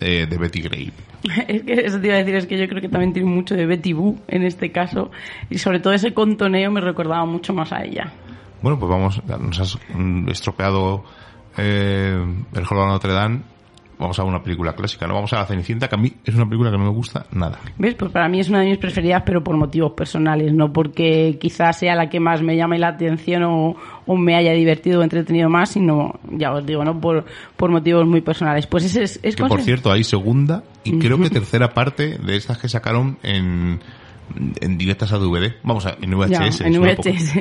[0.02, 0.92] eh, de Betty Grave.
[1.48, 3.56] Es que eso te iba a decir, es que yo creo que también tiene mucho
[3.56, 5.10] de Betty Boo en este caso
[5.50, 8.12] y sobre todo ese contoneo me recordaba mucho más a ella.
[8.62, 11.04] Bueno, pues vamos, nos has mm, estropeado
[11.58, 13.40] eh, el Jorobado de Notre Dame
[14.00, 16.46] vamos a una película clásica, no vamos a la Cenicienta, que a mí es una
[16.46, 17.60] película que no me gusta nada.
[17.78, 17.96] ¿Ves?
[17.96, 21.80] Pues para mí es una de mis preferidas, pero por motivos personales, no porque quizás
[21.80, 25.50] sea la que más me llame la atención o, o me haya divertido o entretenido
[25.50, 27.00] más, sino, ya os digo, ¿no?
[27.00, 28.68] Por, por motivos muy personales.
[28.68, 29.20] Pues ese es...
[29.24, 33.18] es que por cierto, hay segunda y creo que tercera parte de estas que sacaron
[33.24, 33.80] en
[34.62, 36.60] en directas a DVD, vamos a, en VHS.
[36.60, 37.34] Ya, en VHS.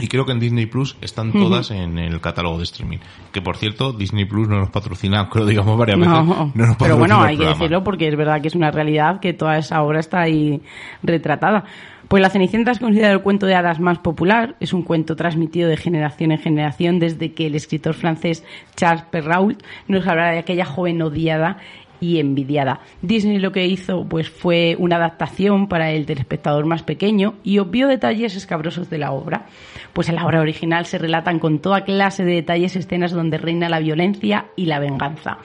[0.00, 2.98] Y creo que en Disney Plus están todas en el catálogo de streaming.
[3.32, 6.12] Que por cierto, Disney Plus no nos patrocina, lo digamos varias veces.
[6.12, 9.32] No, nos pero bueno, hay que decirlo porque es verdad que es una realidad que
[9.32, 10.60] toda esa obra está ahí
[11.02, 11.64] retratada.
[12.08, 14.54] Pues La Cenicienta es considerado el cuento de hadas más popular.
[14.60, 18.44] Es un cuento transmitido de generación en generación desde que el escritor francés
[18.76, 21.56] Charles Perrault nos habla de aquella joven odiada
[22.02, 22.80] y envidiada.
[23.00, 27.86] Disney lo que hizo pues fue una adaptación para el telespectador más pequeño y obvió
[27.86, 29.46] detalles escabrosos de la obra.
[29.92, 33.68] Pues en la obra original se relatan con toda clase de detalles escenas donde reina
[33.68, 35.38] la violencia y la venganza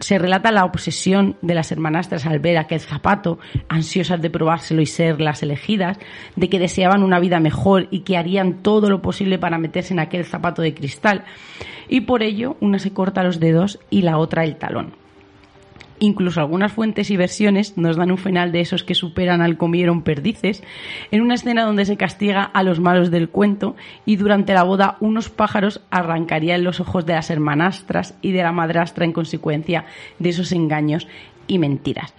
[0.00, 4.86] se relata la obsesión de las hermanastras al ver aquel zapato, ansiosas de probárselo y
[4.86, 5.98] ser las elegidas,
[6.36, 10.00] de que deseaban una vida mejor y que harían todo lo posible para meterse en
[10.00, 11.24] aquel zapato de cristal.
[11.88, 15.03] Y por ello, una se corta los dedos y la otra el talón.
[16.00, 20.02] Incluso algunas fuentes y versiones nos dan un final de esos que superan al comieron
[20.02, 20.62] perdices,
[21.10, 24.96] en una escena donde se castiga a los malos del cuento y durante la boda
[25.00, 29.84] unos pájaros arrancarían los ojos de las hermanastras y de la madrastra en consecuencia
[30.18, 31.06] de esos engaños
[31.46, 32.14] y mentiras.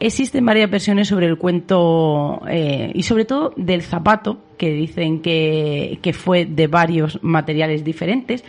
[0.00, 5.98] Existen varias versiones sobre el cuento eh, y sobre todo del zapato, que dicen que,
[6.00, 8.42] que, fue de varios materiales diferentes.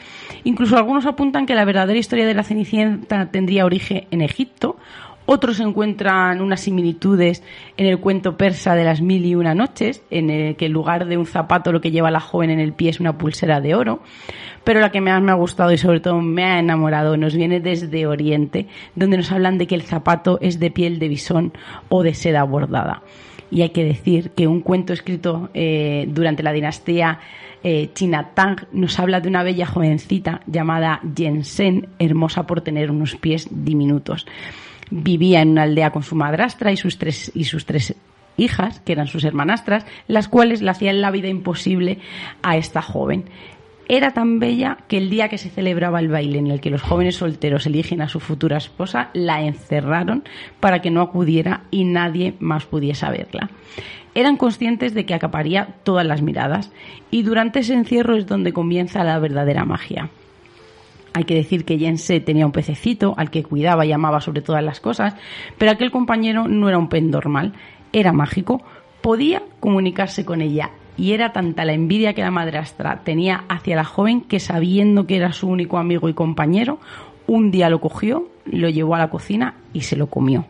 [0.45, 4.77] Incluso algunos apuntan que la verdadera historia de la Cenicienta tendría origen en Egipto
[5.25, 7.43] otros encuentran unas similitudes
[7.77, 11.05] en el cuento persa de las mil y una noches, en el que en lugar
[11.05, 13.75] de un zapato lo que lleva la joven en el pie es una pulsera de
[13.75, 14.01] oro.
[14.63, 17.59] Pero la que más me ha gustado y sobre todo me ha enamorado nos viene
[17.59, 21.53] desde Oriente, donde nos hablan de que el zapato es de piel de bisón
[21.89, 23.01] o de seda bordada.
[23.49, 27.19] Y hay que decir que un cuento escrito eh, durante la dinastía
[27.63, 33.15] eh, China Tang nos habla de una bella jovencita llamada Jensen, hermosa por tener unos
[33.15, 34.25] pies diminutos
[34.91, 37.95] vivía en una aldea con su madrastra y sus tres, y sus tres
[38.37, 41.97] hijas, que eran sus hermanastras, las cuales le hacían la vida imposible
[42.43, 43.25] a esta joven.
[43.87, 46.81] Era tan bella que el día que se celebraba el baile en el que los
[46.81, 50.23] jóvenes solteros eligen a su futura esposa, la encerraron
[50.59, 53.49] para que no acudiera y nadie más pudiese verla.
[54.13, 56.71] Eran conscientes de que acaparía todas las miradas
[57.09, 60.09] y durante ese encierro es donde comienza la verdadera magia.
[61.13, 64.63] Hay que decir que Jense tenía un pececito al que cuidaba y amaba sobre todas
[64.63, 65.15] las cosas,
[65.57, 67.53] pero aquel compañero no era un pez normal,
[67.91, 68.61] era mágico,
[69.01, 73.83] podía comunicarse con ella y era tanta la envidia que la madrastra tenía hacia la
[73.83, 76.79] joven que sabiendo que era su único amigo y compañero,
[77.27, 80.45] un día lo cogió, lo llevó a la cocina y se lo comió.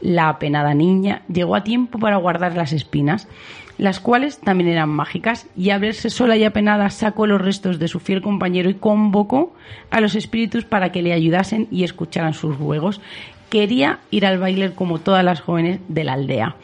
[0.00, 3.28] La apenada niña llegó a tiempo para guardar las espinas,
[3.78, 7.88] las cuales también eran mágicas, y al verse sola y apenada sacó los restos de
[7.88, 9.54] su fiel compañero y convocó
[9.90, 13.00] a los espíritus para que le ayudasen y escucharan sus ruegos.
[13.48, 16.56] Quería ir al baile como todas las jóvenes de la aldea.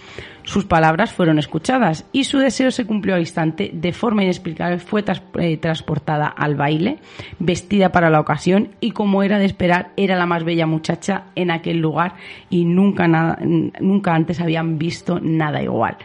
[0.45, 3.71] Sus palabras fueron escuchadas y su deseo se cumplió al instante.
[3.73, 5.03] De forma inexplicable fue
[5.39, 6.99] eh, transportada al baile,
[7.39, 11.51] vestida para la ocasión y como era de esperar, era la más bella muchacha en
[11.51, 12.17] aquel lugar
[12.51, 13.39] y nunca, nada,
[13.81, 15.97] nunca antes habían visto nada igual.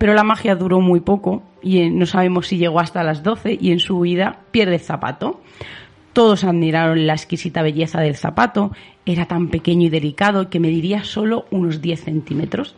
[0.00, 3.58] Pero la magia duró muy poco y eh, no sabemos si llegó hasta las 12
[3.60, 5.42] y en su huida pierde el zapato.
[6.14, 8.72] Todos admiraron la exquisita belleza del zapato.
[9.04, 12.76] Era tan pequeño y delicado que mediría solo unos 10 centímetros.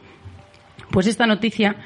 [0.91, 1.77] Pues esta noticia,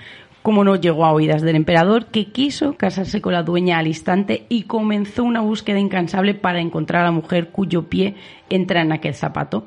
[0.43, 4.47] como no llegó a oídas del emperador, que quiso casarse con la dueña al instante
[4.49, 8.15] y comenzó una búsqueda incansable para encontrar a la mujer cuyo pie
[8.49, 9.67] entra en aquel zapato.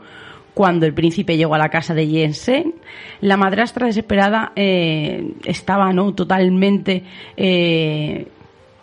[0.60, 2.76] Cuando el príncipe llegó a la casa de Jensen,
[3.22, 7.06] la madrastra desesperada eh, estaba no totalmente,
[7.38, 8.28] eh,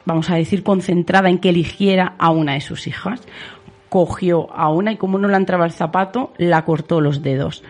[0.06, 3.20] vamos a decir, concentrada en que eligiera a una de sus hijas.
[3.90, 7.62] Cogió a una y como no le entraba el zapato, la cortó los dedos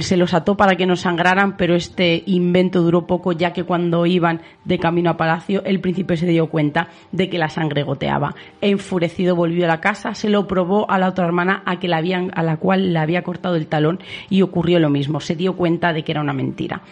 [0.00, 4.06] se los ató para que no sangraran, pero este invento duró poco, ya que cuando
[4.06, 8.34] iban de camino a palacio, el príncipe se dio cuenta de que la sangre goteaba.
[8.60, 11.98] Enfurecido volvió a la casa, se lo probó a la otra hermana a, que la
[11.98, 15.20] habían, a la cual le había cortado el talón y ocurrió lo mismo.
[15.20, 16.82] Se dio cuenta de que era una mentira.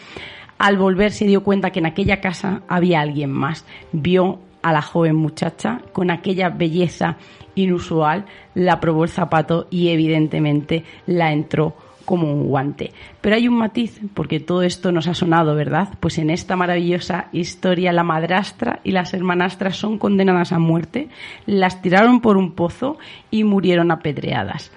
[0.58, 3.64] Al volver se dio cuenta que en aquella casa había alguien más.
[3.92, 7.16] Vio a la joven muchacha con aquella belleza
[7.54, 12.92] inusual, la probó el zapato y evidentemente la entró como un guante.
[13.20, 15.90] Pero hay un matiz, porque todo esto nos ha sonado, ¿verdad?
[16.00, 21.08] Pues en esta maravillosa historia la madrastra y las hermanastras son condenadas a muerte,
[21.46, 22.98] las tiraron por un pozo
[23.30, 24.72] y murieron apedreadas.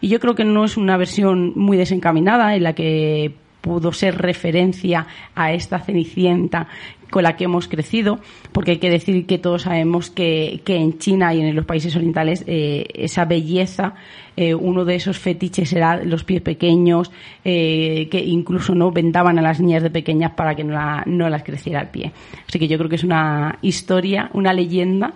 [0.00, 4.16] Y yo creo que no es una versión muy desencaminada en la que pudo ser
[4.16, 6.68] referencia a esta Cenicienta
[7.10, 8.20] con la que hemos crecido,
[8.52, 11.94] porque hay que decir que todos sabemos que, que en China y en los países
[11.96, 13.94] orientales eh, esa belleza,
[14.40, 17.12] eh, uno de esos fetiches era los pies pequeños,
[17.44, 21.28] eh, que incluso no vendaban a las niñas de pequeñas para que no, la, no
[21.28, 22.10] las creciera el pie.
[22.48, 25.12] Así que yo creo que es una historia, una leyenda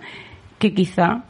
[0.59, 1.25] que quizá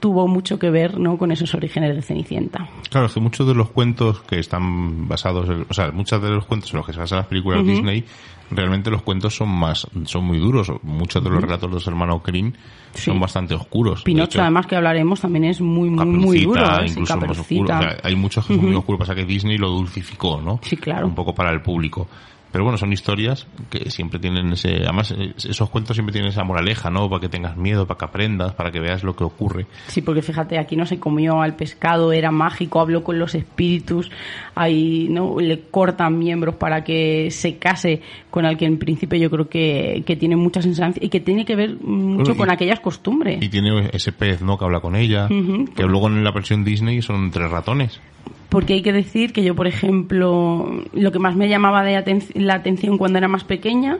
[0.00, 1.16] tuvo mucho que ver ¿no?
[1.16, 2.68] con esos orígenes de Cenicienta.
[2.90, 6.30] Claro, es que muchos de los cuentos que están basados, en, o sea, muchos de
[6.30, 8.04] los cuentos en los que se basan las películas de Disney,
[8.50, 10.70] realmente los cuentos son más, son muy duros.
[10.82, 12.52] Muchos de los relatos de los hermanos Grimm
[12.94, 14.02] son bastante oscuros.
[14.02, 16.62] Pinocho, además que hablaremos, también es muy, muy, muy duro.
[16.80, 16.86] ¿eh?
[16.86, 17.74] Incluso más oscuro.
[18.02, 20.60] hay muchos que son muy oscuros, pasa que Disney lo dulcificó, ¿no?
[20.62, 21.06] Sí, claro.
[21.06, 22.08] Un poco para el público.
[22.54, 26.44] Pero bueno, son historias que siempre tienen ese, además eh, esos cuentos siempre tienen esa
[26.44, 27.10] moraleja, ¿no?
[27.10, 29.66] Para que tengas miedo, para que aprendas, para que veas lo que ocurre.
[29.88, 34.08] Sí, porque fíjate, aquí no se comió al pescado, era mágico, habló con los espíritus,
[34.54, 35.40] ahí, ¿no?
[35.40, 40.14] Le cortan miembros para que se case con alguien en principio yo creo que, que
[40.14, 43.42] tiene mucha sensación y que tiene que ver mucho con aquellas costumbres.
[43.42, 44.56] Y tiene ese pez, ¿no?
[44.58, 48.00] Que habla con ella, que luego en la versión Disney son tres ratones
[48.54, 52.54] porque hay que decir que yo, por ejemplo, lo que más me llamaba de la
[52.54, 53.98] atención cuando era más pequeña,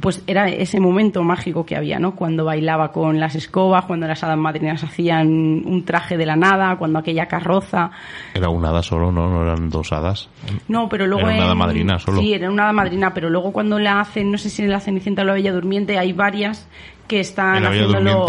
[0.00, 2.16] pues era ese momento mágico que había, ¿no?
[2.16, 6.78] Cuando bailaba con las escobas, cuando las hadas madrinas hacían un traje de la nada,
[6.78, 7.92] cuando aquella carroza.
[8.34, 9.30] Era una hada solo, ¿no?
[9.30, 10.28] No eran dos hadas.
[10.66, 11.28] No, pero luego.
[11.28, 12.20] Era una hada madrina solo.
[12.20, 14.80] Sí, era una hada madrina, pero luego cuando la hacen, no sé si en la
[14.80, 16.68] Cenicienta o la Bella Durmiente, hay varias
[17.10, 18.24] que están haciendo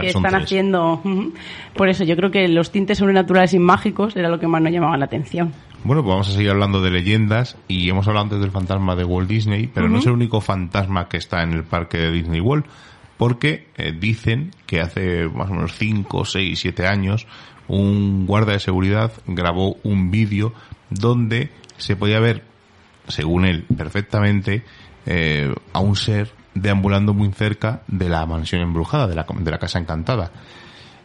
[0.00, 1.02] que, están haciendo
[1.76, 4.72] por eso yo creo que los tintes sobrenaturales y mágicos era lo que más nos
[4.72, 5.52] llamaba la atención.
[5.84, 9.04] Bueno pues vamos a seguir hablando de leyendas y hemos hablado antes del fantasma de
[9.04, 12.40] Walt Disney pero no es el único fantasma que está en el parque de Disney
[12.40, 12.64] World
[13.18, 17.26] porque eh, dicen que hace más o menos 5, 6, 7 años
[17.68, 20.54] un guarda de seguridad grabó un vídeo
[20.88, 22.42] donde se podía ver
[23.06, 24.62] según él perfectamente
[25.04, 29.58] eh, a un ser deambulando muy cerca de la mansión embrujada, de la, de la
[29.58, 30.30] casa encantada.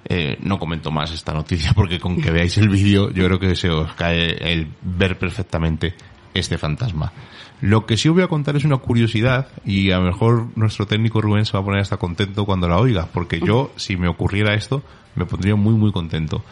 [0.06, 3.56] Eh, no comento más esta noticia porque con que veáis el vídeo yo creo que
[3.56, 5.94] se os cae el ver perfectamente
[6.34, 7.12] este fantasma.
[7.62, 10.88] Lo que sí os voy a contar es una curiosidad y a lo mejor nuestro
[10.88, 14.08] técnico Rubén se va a poner hasta contento cuando la oiga, porque yo, si me
[14.08, 14.82] ocurriera esto,
[15.16, 16.44] me pondría muy muy contento.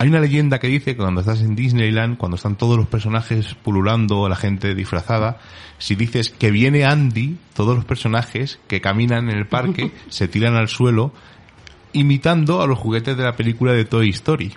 [0.00, 3.54] Hay una leyenda que dice que cuando estás en Disneyland, cuando están todos los personajes
[3.54, 5.40] pululando, la gente disfrazada,
[5.78, 10.54] si dices que viene Andy, todos los personajes que caminan en el parque se tiran
[10.54, 11.12] al suelo
[11.92, 14.54] imitando a los juguetes de la película de Toy Story.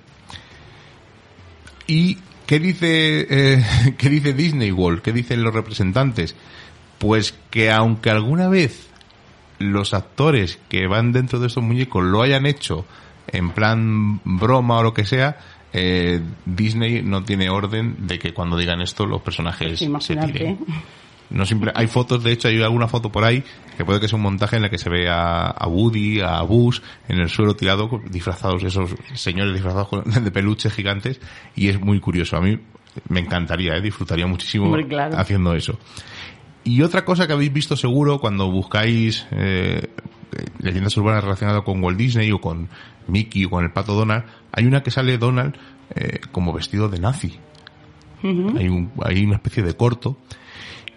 [1.87, 3.65] ¿Y qué dice, eh,
[3.97, 5.01] qué dice Disney World?
[5.01, 6.35] ¿Qué dicen los representantes?
[6.99, 8.89] Pues que aunque alguna vez
[9.57, 12.85] los actores que van dentro de estos muñecos lo hayan hecho
[13.31, 15.37] en plan broma o lo que sea,
[15.73, 20.59] eh, Disney no tiene orden de que cuando digan esto los personajes se tiren.
[21.29, 23.41] No simple, hay fotos, de hecho hay alguna foto por ahí
[23.77, 26.81] que puede que sea un montaje en la que se ve a, Woody, a Buzz
[27.07, 29.89] en el suelo tirado disfrazados, esos señores disfrazados
[30.23, 31.21] de peluches gigantes
[31.55, 32.35] y es muy curioso.
[32.35, 32.59] A mí
[33.07, 33.81] me encantaría, ¿eh?
[33.81, 34.75] disfrutaría muchísimo
[35.15, 35.79] haciendo eso.
[36.65, 39.87] Y otra cosa que habéis visto seguro cuando buscáis eh,
[40.59, 42.69] leyendas urbanas relacionadas con Walt Disney o con
[43.07, 45.55] Mickey o con el pato Donald, hay una que sale Donald
[45.95, 47.39] eh, como vestido de nazi.
[48.23, 50.17] hay, un, hay una especie de corto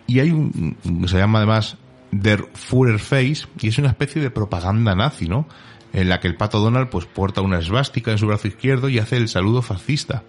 [0.07, 1.79] y hay un, se llama además
[2.11, 5.49] Der Führer Face y es una especie de propaganda nazi, ¿no?
[5.93, 8.99] En la que el pato Donald pues porta una esvástica en su brazo izquierdo y
[8.99, 10.25] hace el saludo fascista.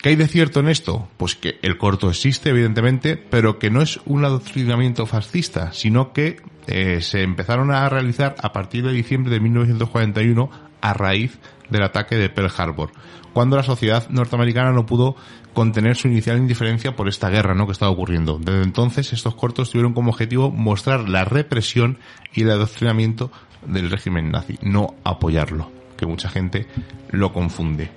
[0.00, 1.08] ¿Qué hay de cierto en esto?
[1.16, 6.40] Pues que el corto existe, evidentemente, pero que no es un adoctrinamiento fascista, sino que
[6.68, 10.50] eh, se empezaron a realizar a partir de diciembre de 1941
[10.80, 11.38] a raíz
[11.70, 12.92] del ataque de Pearl Harbor,
[13.32, 15.16] cuando la sociedad norteamericana no pudo
[15.54, 17.66] contener su inicial indiferencia por esta guerra ¿no?
[17.66, 18.38] que estaba ocurriendo.
[18.38, 21.98] Desde entonces, estos cortos tuvieron como objetivo mostrar la represión
[22.32, 23.32] y el adoctrinamiento
[23.66, 26.66] del régimen nazi, no apoyarlo, que mucha gente
[27.10, 27.90] lo confunde.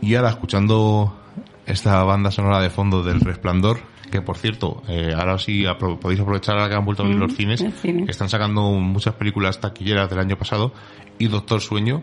[0.00, 1.18] Y ahora, escuchando
[1.66, 3.80] esta banda sonora de fondo del Resplandor,
[4.10, 5.64] que por cierto, eh, ahora sí
[6.00, 9.60] podéis aprovechar ahora que han vuelto a abrir los cines, que están sacando muchas películas
[9.60, 10.72] taquilleras del año pasado,
[11.18, 12.02] y Doctor Sueño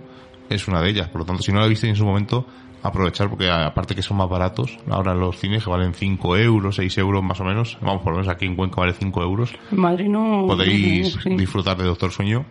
[0.50, 1.10] es una de ellas.
[1.10, 2.46] Por lo tanto, si no la visteis en su momento,
[2.84, 6.98] aprovechar porque aparte que son más baratos, ahora los cines que valen 5 euros, 6
[7.00, 9.56] euros más o menos, vamos, por lo menos aquí en Cuenca vale 5 euros.
[9.72, 10.46] Madrid no.
[10.48, 12.46] Podéis disfrutar de Doctor Sueño,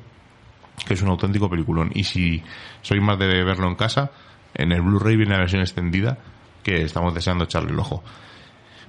[0.87, 1.91] que es un auténtico peliculón.
[1.95, 2.43] Y si
[2.83, 4.11] sois más de verlo en casa,
[4.55, 6.19] en el Blu-ray viene la versión extendida,
[6.63, 8.03] que estamos deseando echarle el ojo.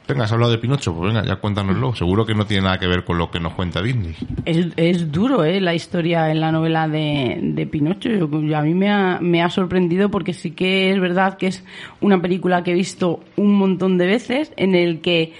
[0.08, 1.96] Venga, has hablado de Pinocho, pues venga, ya cuéntanoslo.
[1.96, 4.16] Seguro que no tiene nada que ver con lo que nos cuenta Disney.
[4.46, 5.60] Es, es duro, ¿eh?
[5.60, 8.10] La historia en la novela de, de Pinocho.
[8.10, 11.64] a mí me ha, me ha sorprendido porque sí que es verdad que es
[12.02, 15.34] una película que he visto un montón de veces en el que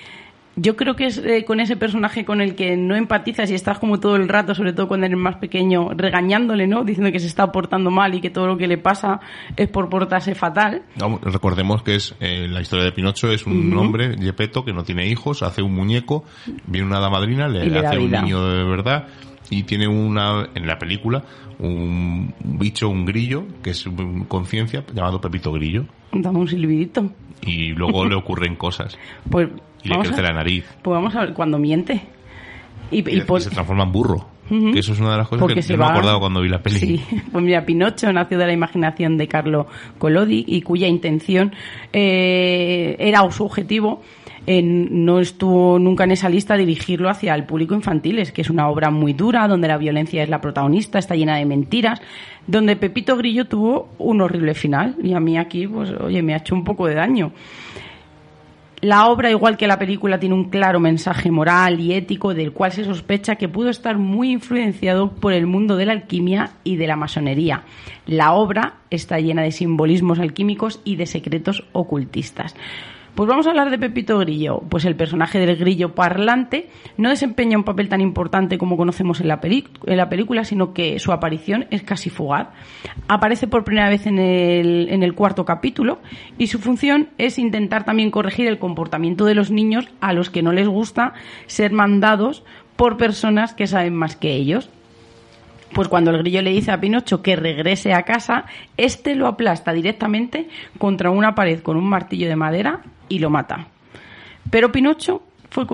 [0.56, 3.80] yo creo que es eh, con ese personaje con el que no empatizas y estás
[3.80, 6.84] como todo el rato, sobre todo cuando eres más pequeño, regañándole, ¿no?
[6.84, 9.20] Diciendo que se está portando mal y que todo lo que le pasa
[9.56, 10.84] es por portarse fatal.
[11.24, 15.08] recordemos que es eh, la historia de Pinocho es un hombre, Gepetto, que no tiene
[15.08, 16.24] hijos, hace un muñeco,
[16.68, 19.08] viene una damadrina, le, le hace un niño de verdad
[19.50, 21.24] y tiene una en la película
[21.60, 23.86] un bicho, un grillo, que es
[24.28, 25.86] conciencia, llamado Pepito Grillo.
[26.12, 27.12] Dame un silbidito.
[27.42, 28.98] Y luego le ocurren cosas.
[29.30, 29.50] Pues
[29.86, 30.66] y le crece la nariz.
[30.82, 32.02] Pues vamos a ver, cuando miente.
[32.92, 34.28] Y, se transforma en burro.
[34.48, 36.62] que eso es una de las cosas que se me he acordado cuando vi la
[36.62, 36.80] peli.
[36.80, 39.68] Sí, pues mira, Pinocho nació de la imaginación de Carlo
[39.98, 41.54] Collodi y cuya intención
[41.92, 44.02] eh, era su objetivo
[44.48, 48.70] no estuvo nunca en esa lista dirigirlo hacia el público infantil, es que es una
[48.70, 52.02] obra muy dura, donde la violencia es la protagonista, está llena de mentiras,
[52.46, 56.38] donde Pepito Grillo tuvo un horrible final y a mí aquí, pues, oye, me ha
[56.38, 57.32] hecho un poco de daño.
[58.86, 62.72] La obra, igual que la película, tiene un claro mensaje moral y ético del cual
[62.72, 66.86] se sospecha que pudo estar muy influenciado por el mundo de la alquimia y de
[66.86, 67.64] la masonería.
[68.06, 72.56] La obra está llena de simbolismos alquímicos y de secretos ocultistas.
[73.16, 74.62] Pues vamos a hablar de Pepito Grillo.
[74.68, 79.30] Pues el personaje del grillo parlante no desempeña un papel tan importante como conocemos en
[79.30, 82.50] la, en la película, sino que su aparición es casi fugaz.
[83.08, 86.00] Aparece por primera vez en el, en el cuarto capítulo
[86.38, 90.44] y su función es intentar también corregir el comportamiento de los niños a los que
[90.44, 91.14] no les gusta
[91.46, 92.44] ser mandados
[92.76, 94.70] por personas que saben más que ellos.
[95.74, 98.46] Pues cuando el grillo le dice a Pinocho que regrese a casa,
[98.76, 103.68] este lo aplasta directamente contra una pared con un martillo de madera y lo mata.
[104.50, 105.66] Pero Pinocho fue,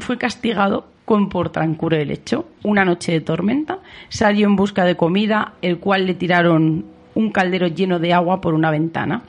[0.00, 2.46] fue castigado con por transcurso el hecho.
[2.62, 7.66] Una noche de tormenta salió en busca de comida, el cual le tiraron un caldero
[7.66, 9.22] lleno de agua por una ventana.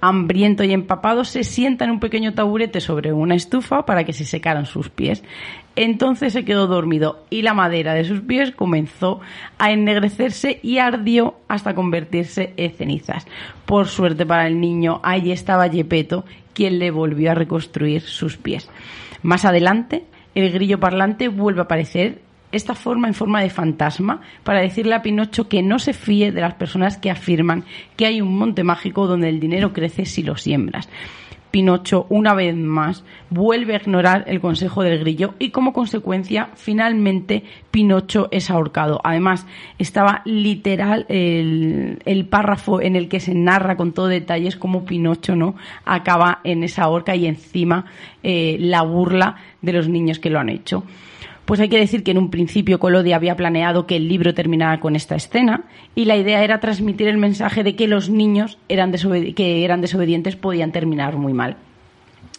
[0.00, 4.24] Hambriento y empapado, se sienta en un pequeño taburete sobre una estufa para que se
[4.24, 5.22] secaran sus pies.
[5.76, 9.20] Entonces se quedó dormido y la madera de sus pies comenzó
[9.58, 13.26] a ennegrecerse y ardió hasta convertirse en cenizas.
[13.66, 16.24] Por suerte para el niño, allí estaba Yepeto,
[16.58, 18.68] quien le volvió a reconstruir sus pies.
[19.22, 24.60] Más adelante, el grillo parlante vuelve a aparecer esta forma en forma de fantasma para
[24.60, 27.62] decirle a Pinocho que no se fíe de las personas que afirman
[27.96, 30.88] que hay un monte mágico donde el dinero crece si lo siembras.
[31.50, 37.44] Pinocho, una vez más, vuelve a ignorar el consejo del grillo y como consecuencia, finalmente,
[37.70, 39.00] Pinocho es ahorcado.
[39.02, 39.46] Además,
[39.78, 45.54] estaba literal el, párrafo en el que se narra con todo detalles cómo Pinocho no
[45.84, 47.86] acaba en esa horca y encima
[48.22, 50.84] eh, la burla de los niños que lo han hecho.
[51.48, 54.80] Pues hay que decir que en un principio Colodi había planeado que el libro terminara
[54.80, 55.62] con esta escena
[55.94, 60.36] y la idea era transmitir el mensaje de que los niños eran que eran desobedientes
[60.36, 61.56] podían terminar muy mal.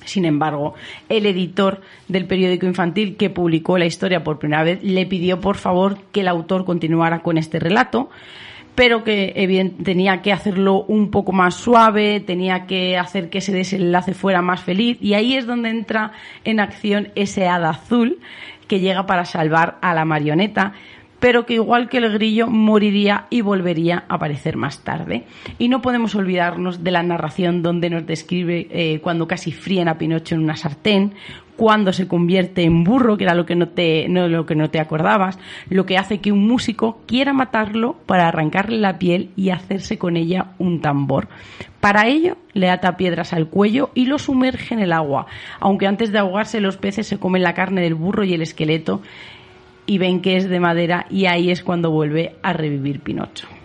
[0.05, 0.76] Sin embargo,
[1.10, 5.57] el editor del periódico infantil que publicó la historia por primera vez le pidió por
[5.57, 8.12] favor que el autor continuara con este relato,
[8.76, 14.14] pero que tenía que hacerlo un poco más suave, tenía que hacer que ese desenlace
[14.14, 16.12] fuera más feliz y ahí es donde entra
[16.43, 18.20] en acción ese hada azul
[18.70, 20.72] que llega para salvar a la marioneta,
[21.20, 25.26] pero que igual que el grillo moriría y volvería a aparecer más tarde.
[25.58, 29.98] Y no podemos olvidarnos de la narración donde nos describe eh, cuando casi fríen a
[29.98, 31.16] Pinocho en una sartén,
[31.60, 34.70] cuando se convierte en burro, que era lo que no te, no, lo que no
[34.70, 35.38] te acordabas,
[35.70, 40.16] lo que hace que un músico quiera matarlo para arrancarle la piel y hacerse con
[40.16, 41.28] ella un tambor.
[41.82, 45.28] Para ello, le ata piedras al cuello y lo sumerge en el agua,
[45.60, 49.01] aunque antes de ahogarse los peces se comen la carne del burro y el esqueleto
[49.86, 53.59] y ven que es de madera y ahí es cuando vuelve a revivir Pinocho.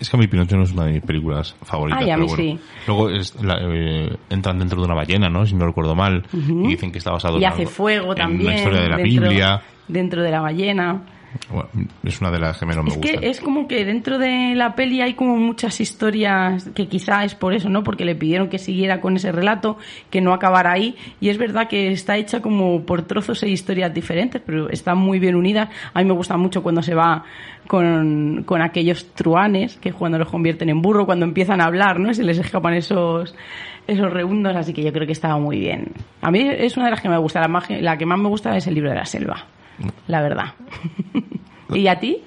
[0.00, 2.02] Es que a mí Pinocho no es una de mis películas favoritas.
[2.02, 2.58] Ay, a mí pero bueno.
[2.58, 2.64] sí.
[2.86, 5.44] Luego es la- eh, entran dentro de una ballena, ¿no?
[5.46, 6.24] Si no recuerdo mal.
[6.32, 8.50] Y dicen que está basado Y en hace algo- fuego en también.
[8.50, 9.62] la historia de la dentro, Biblia.
[9.88, 11.02] Dentro de la ballena.
[11.50, 11.68] Bueno,
[12.02, 13.24] es una de las que menos me Es que gustan.
[13.30, 17.54] es como que dentro de la peli hay como muchas historias que quizá es por
[17.54, 17.84] eso, ¿no?
[17.84, 19.78] Porque le pidieron que siguiera con ese relato,
[20.10, 20.96] que no acabara ahí.
[21.20, 25.18] Y es verdad que está hecha como por trozos e historias diferentes, pero están muy
[25.18, 25.68] bien unidas.
[25.94, 27.24] A mí me gusta mucho cuando se va
[27.66, 32.12] con, con aquellos truanes, que cuando los convierten en burro, cuando empiezan a hablar, ¿no?
[32.12, 33.34] Se les escapan esos
[33.86, 35.92] esos reundos, así que yo creo que estaba muy bien.
[36.22, 37.46] A mí es una de las que me gusta,
[37.80, 39.46] la que más me gusta es el libro de la selva,
[40.06, 40.54] la verdad.
[41.74, 42.18] ¿Y a ti?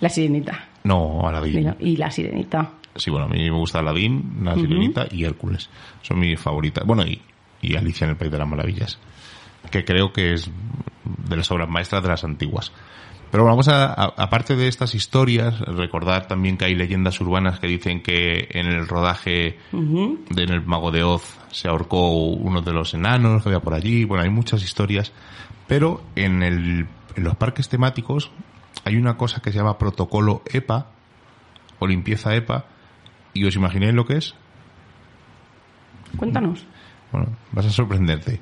[0.00, 0.68] La sirenita.
[0.84, 1.56] No, Aladdin.
[1.56, 2.72] Mira, Y la sirenita.
[2.96, 5.70] Sí, bueno, a mí me gusta Aladdin, La Sirenita y Hércules.
[6.02, 6.84] Son mis favoritas.
[6.84, 7.20] Bueno, y,
[7.62, 8.98] y Alicia en el País de las Maravillas.
[9.70, 10.50] Que creo que es
[11.28, 12.72] de las obras maestras de las antiguas.
[13.30, 17.60] Pero bueno, vamos a, a- aparte de estas historias, recordar también que hay leyendas urbanas
[17.60, 22.62] que dicen que en el rodaje de En el Mago de Oz se ahorcó uno
[22.62, 24.04] de los enanos que había por allí.
[24.04, 25.12] Bueno, hay muchas historias.
[25.68, 26.86] Pero en, el,
[27.16, 28.30] en los parques temáticos
[28.84, 30.86] hay una cosa que se llama protocolo EPA
[31.78, 32.66] o limpieza EPA.
[33.34, 34.34] ¿Y os imagináis lo que es?
[36.16, 36.66] Cuéntanos.
[37.12, 38.40] Bueno, vas a sorprenderte.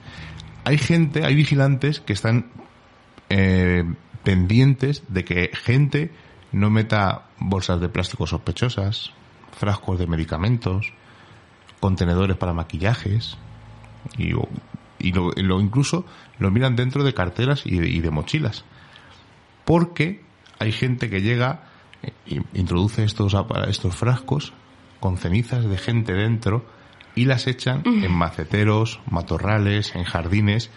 [0.65, 2.47] Hay gente, hay vigilantes que están
[3.29, 3.85] eh,
[4.23, 6.13] pendientes de que gente
[6.53, 9.13] no meta bolsas de plástico sospechosas,
[9.53, 10.93] frascos de medicamentos,
[11.81, 13.37] contenedores para maquillajes
[14.17, 14.33] y,
[14.99, 16.05] y lo, lo- incluso
[16.39, 18.65] lo miran dentro de carteras y de, y de mochilas.
[19.65, 20.23] Porque
[20.59, 21.65] hay gente que llega,
[22.27, 23.35] y introduce estos,
[23.69, 24.53] estos frascos
[25.01, 26.65] con cenizas de gente dentro
[27.15, 30.71] y las echan en maceteros, matorrales, en jardines,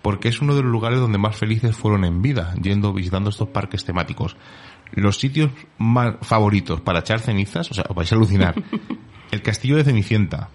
[0.00, 3.48] porque es uno de los lugares donde más felices fueron en vida, yendo visitando estos
[3.48, 4.36] parques temáticos.
[4.94, 8.54] Los sitios más favoritos para echar cenizas, o sea, os vais a alucinar.
[9.30, 10.50] El castillo de Cenicienta,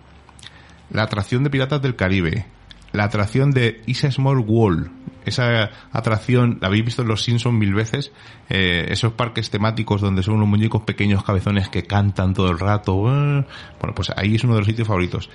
[0.92, 2.46] la atracción de Piratas del Caribe,
[2.92, 4.90] la atracción de Is a Small World,
[5.28, 8.14] esa atracción, la habéis visto en Los Simpsons mil veces,
[8.50, 12.94] eh, esos parques temáticos donde son unos muñecos pequeños cabezones que cantan todo el rato.
[13.08, 13.46] eh.
[13.80, 15.30] Bueno, pues ahí es uno de los sitios favoritos.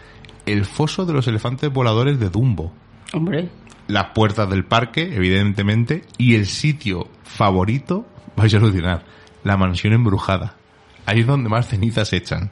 [0.46, 2.72] El foso de los elefantes voladores de Dumbo.
[3.12, 3.50] Hombre.
[3.86, 9.04] Las puertas del parque, evidentemente, y el sitio favorito, vais a alucinar,
[9.44, 10.56] la mansión embrujada.
[11.04, 12.50] Ahí es donde más cenizas echan.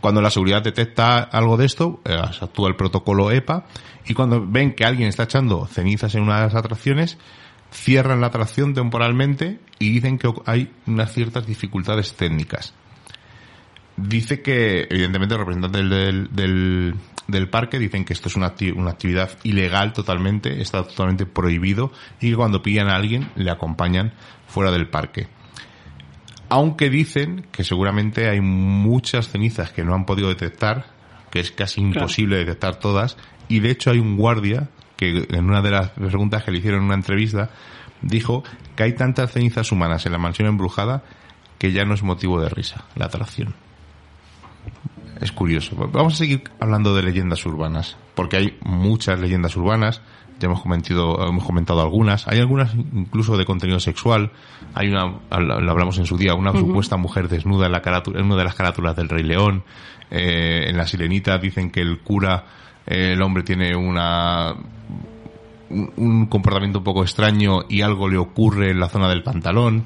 [0.00, 3.66] Cuando la seguridad detecta algo de esto, eh, actúa el protocolo EPA
[4.06, 7.18] y cuando ven que alguien está echando cenizas en una de las atracciones,
[7.70, 12.74] cierran la atracción temporalmente y dicen que hay unas ciertas dificultades técnicas.
[13.96, 16.94] Dice que, evidentemente, los representantes del, del,
[17.28, 22.30] del parque dicen que esto es una, una actividad ilegal totalmente, está totalmente prohibido y
[22.30, 24.14] que cuando pillan a alguien le acompañan
[24.46, 25.28] fuera del parque.
[26.50, 30.86] Aunque dicen que seguramente hay muchas cenizas que no han podido detectar,
[31.30, 33.16] que es casi imposible detectar todas,
[33.48, 36.80] y de hecho hay un guardia que en una de las preguntas que le hicieron
[36.80, 37.50] en una entrevista
[38.02, 38.44] dijo
[38.76, 41.04] que hay tantas cenizas humanas en la mansión embrujada
[41.58, 43.54] que ya no es motivo de risa la atracción.
[45.20, 45.76] Es curioso.
[45.76, 50.00] Vamos a seguir hablando de leyendas urbanas, porque hay muchas leyendas urbanas.
[50.40, 52.26] Ya hemos comentado, hemos comentado algunas.
[52.26, 54.32] Hay algunas incluso de contenido sexual.
[54.74, 58.26] Hay una, lo hablamos en su día, una supuesta mujer desnuda en, la carátula, en
[58.26, 59.62] una de las carátulas del Rey León.
[60.10, 62.44] Eh, en la Sirenita dicen que el cura,
[62.86, 64.54] eh, el hombre tiene una
[65.68, 69.84] un, un comportamiento un poco extraño y algo le ocurre en la zona del pantalón.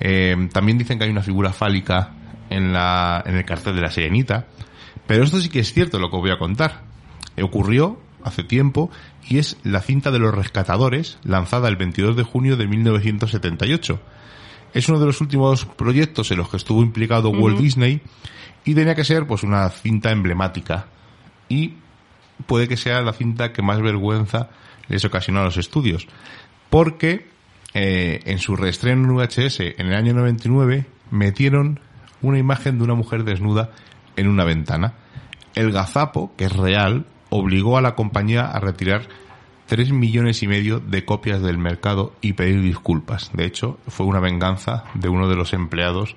[0.00, 2.12] Eh, también dicen que hay una figura fálica
[2.50, 4.46] en, la, en el cartel de la Sirenita.
[5.06, 6.82] Pero esto sí que es cierto lo que voy a contar.
[7.40, 8.90] Ocurrió hace tiempo
[9.28, 14.00] y es la cinta de los rescatadores lanzada el 22 de junio de 1978.
[14.74, 18.00] Es uno de los últimos proyectos en los que estuvo implicado Walt Disney
[18.64, 20.86] y tenía que ser pues una cinta emblemática
[21.48, 21.74] y
[22.46, 24.50] puede que sea la cinta que más vergüenza
[24.88, 26.08] les ocasionó a los estudios
[26.70, 27.28] porque
[27.72, 31.80] eh, en su reestreno en VHS en el año 99 metieron
[32.22, 33.70] una imagen de una mujer desnuda
[34.16, 34.94] en una ventana.
[35.54, 37.06] El gazapo, que es real,
[37.36, 39.08] obligó a la compañía a retirar
[39.66, 43.32] 3 millones y medio de copias del mercado y pedir disculpas.
[43.32, 46.14] De hecho, fue una venganza de uno de los empleados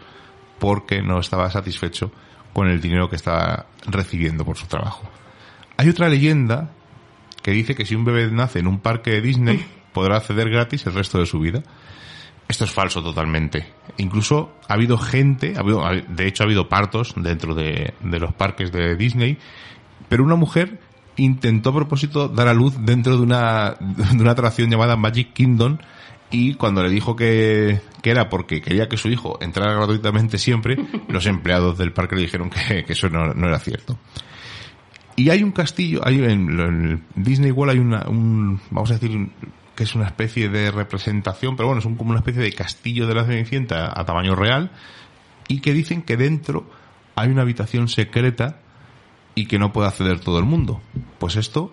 [0.59, 2.11] porque no estaba satisfecho
[2.53, 5.09] con el dinero que estaba recibiendo por su trabajo.
[5.77, 6.69] Hay otra leyenda
[7.41, 10.85] que dice que si un bebé nace en un parque de Disney podrá acceder gratis
[10.85, 11.63] el resto de su vida.
[12.47, 13.73] Esto es falso totalmente.
[13.97, 18.35] Incluso ha habido gente, ha habido, de hecho ha habido partos dentro de, de los
[18.35, 19.39] parques de Disney,
[20.09, 20.79] pero una mujer
[21.17, 25.77] intentó a propósito dar a luz dentro de una, de una atracción llamada Magic Kingdom
[26.29, 30.77] y cuando le dijo que, que, era porque quería que su hijo entrara gratuitamente siempre,
[31.07, 33.97] los empleados del parque le dijeron que, que eso no, no, era cierto.
[35.15, 39.29] Y hay un castillo, hay en, en Disney World hay una, un, vamos a decir,
[39.73, 43.07] que es una especie de representación, pero bueno, es un, como una especie de castillo
[43.07, 44.71] de la Cenicienta a tamaño real,
[45.47, 46.69] y que dicen que dentro
[47.15, 48.59] hay una habitación secreta
[49.37, 50.81] y que no puede acceder todo el mundo.
[51.19, 51.71] Pues esto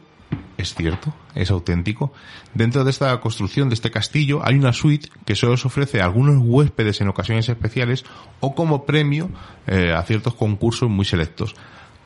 [0.59, 2.13] es cierto, es auténtico.
[2.53, 6.05] Dentro de esta construcción, de este castillo, hay una suite que solo se ofrece a
[6.05, 8.05] algunos huéspedes en ocasiones especiales
[8.41, 9.31] o como premio
[9.67, 11.55] eh, a ciertos concursos muy selectos.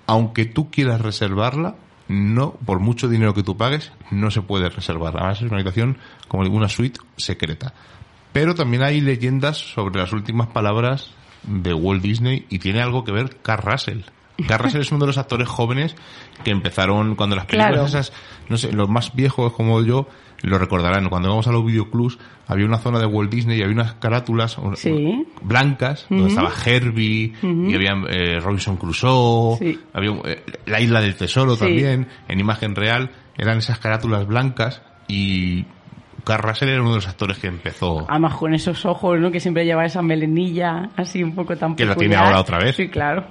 [0.07, 1.75] Aunque tú quieras reservarla,
[2.07, 5.17] no, por mucho dinero que tú pagues, no se puede reservar.
[5.17, 5.99] Además es una habitación
[6.29, 7.75] como una suite secreta.
[8.33, 11.11] Pero también hay leyendas sobre las últimas palabras
[11.43, 14.03] de Walt Disney y tiene algo que ver Carl Russell.
[14.47, 15.97] Carl Russell es uno de los actores jóvenes
[16.45, 17.87] que empezaron cuando las películas Claro.
[17.87, 18.13] esas,
[18.49, 20.09] no sé, los más viejos como yo
[20.43, 21.09] lo recordarán.
[21.09, 24.57] Cuando íbamos a los videoclubs había una zona de Walt Disney y había unas carátulas
[24.77, 25.27] Sí.
[25.43, 29.81] blancas donde estaba Herbie y había eh, Robinson Crusoe, Sí.
[29.93, 31.61] había eh, la isla del tesoro Sí.
[31.65, 33.11] también en imagen real.
[33.37, 35.65] Eran esas carátulas blancas y
[36.29, 38.05] Carl Russell era uno de los actores que empezó.
[38.07, 39.31] Además con esos ojos, ¿no?
[39.31, 42.25] Que siempre lleva esa melenilla así un poco tan Que la tiene peculiar.
[42.27, 42.77] ahora otra vez.
[42.77, 43.25] Sí, claro.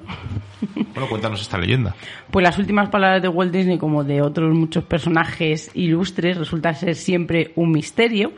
[0.75, 1.93] Bueno, cuéntanos esta leyenda.
[2.31, 6.95] Pues las últimas palabras de Walt Disney, como de otros muchos personajes ilustres, resulta ser
[6.95, 8.31] siempre un misterio.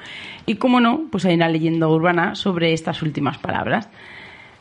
[0.45, 3.87] Y como no, pues hay una leyenda urbana sobre estas últimas palabras.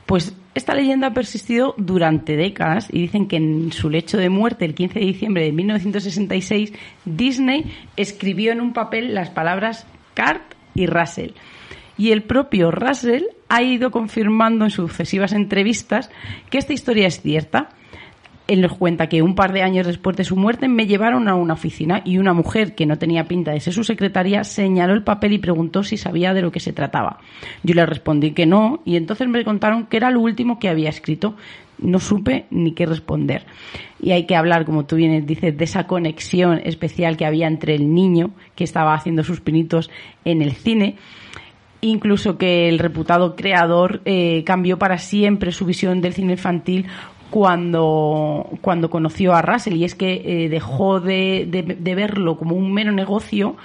[0.09, 4.65] Pues esta leyenda ha persistido durante décadas y dicen que en su lecho de muerte,
[4.65, 6.73] el 15 de diciembre de 1966,
[7.05, 11.33] Disney escribió en un papel las palabras Cart y Russell.
[11.99, 16.11] Y el propio Russell ha ido confirmando en sucesivas entrevistas
[16.49, 17.69] que esta historia es cierta.
[18.49, 21.35] Él nos cuenta que un par de años después de su muerte me llevaron a
[21.35, 25.05] una oficina y una mujer que no tenía pinta de ser su secretaria señaló el
[25.05, 27.19] papel y preguntó si sabía de lo que se trataba.
[27.63, 30.89] Yo le respondí que no y entonces me contaron que era lo último que había
[30.89, 31.37] escrito.
[31.77, 33.45] No supe ni qué responder.
[34.01, 37.75] Y hay que hablar, como tú bien dices, de esa conexión especial que había entre
[37.75, 39.91] el niño que estaba haciendo sus pinitos
[40.25, 40.97] en el cine
[41.81, 46.87] incluso que el reputado creador eh, cambió para siempre su visión del cine infantil
[47.31, 52.55] cuando, cuando conoció a Russell y es que eh, dejó de, de- de verlo como
[52.57, 53.57] un mero negocio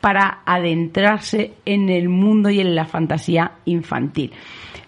[0.00, 4.32] para adentrarse en el mundo y en la fantasía infantil.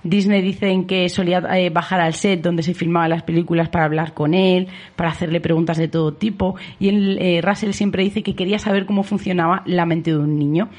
[0.04, 4.14] Disney dicen que solía eh, bajar al set donde se filmaban las películas para hablar
[4.14, 4.66] con él,
[4.96, 8.84] para hacerle preguntas de todo tipo, y él, eh, Russell siempre dice que quería saber
[8.86, 10.70] cómo funcionaba la mente de un niño.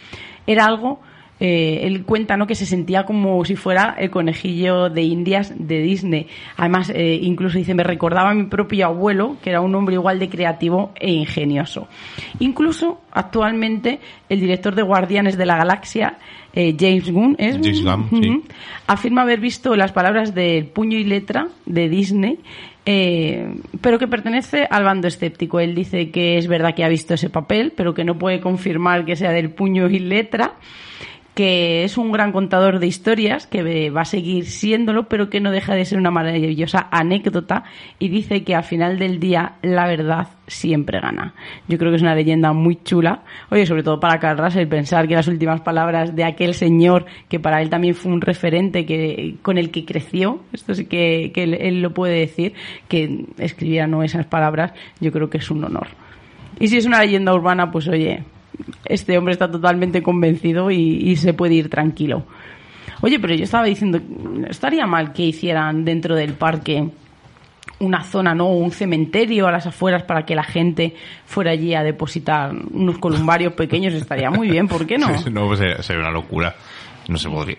[0.45, 0.99] Era algo
[1.45, 2.47] eh, él cuenta ¿no?
[2.47, 6.27] que se sentía como si fuera el conejillo de indias de Disney.
[6.55, 10.19] Además, eh, incluso dice, me recordaba a mi propio abuelo, que era un hombre igual
[10.19, 11.89] de creativo e ingenioso.
[12.39, 16.17] Incluso, actualmente, el director de Guardianes de la Galaxia,
[16.53, 17.57] eh, James Gunn, ¿es?
[17.57, 18.29] James Gunn, sí.
[18.29, 18.43] Ujú.
[18.87, 22.39] afirma haber visto las palabras del puño y letra de Disney,
[22.85, 25.59] eh, pero que pertenece al bando escéptico.
[25.59, 29.03] Él dice que es verdad que ha visto ese papel, pero que no puede confirmar
[29.03, 30.53] que sea del puño y letra
[31.33, 35.51] que es un gran contador de historias, que va a seguir siéndolo, pero que no
[35.51, 37.63] deja de ser una maravillosa anécdota
[37.97, 41.33] y dice que al final del día la verdad siempre gana.
[41.67, 43.23] Yo creo que es una leyenda muy chula.
[43.49, 47.39] Oye, sobre todo para Carl Russell, pensar que las últimas palabras de aquel señor, que
[47.39, 51.43] para él también fue un referente que, con el que creció, esto sí que, que
[51.43, 52.53] él, él lo puede decir,
[52.87, 55.87] que escribiera no esas palabras, yo creo que es un honor.
[56.59, 58.23] Y si es una leyenda urbana, pues oye,
[58.85, 62.23] este hombre está totalmente convencido y, se puede ir tranquilo.
[63.01, 63.99] Oye, pero yo estaba diciendo,
[64.49, 66.89] estaría mal que hicieran dentro del parque
[67.79, 68.49] una zona, ¿no?
[68.49, 70.95] Un cementerio a las afueras para que la gente
[71.25, 73.93] fuera allí a depositar unos columbarios pequeños.
[73.93, 75.07] Estaría muy bien, ¿por qué no?
[75.31, 76.55] no, pues sería una locura.
[77.09, 77.57] No se podría.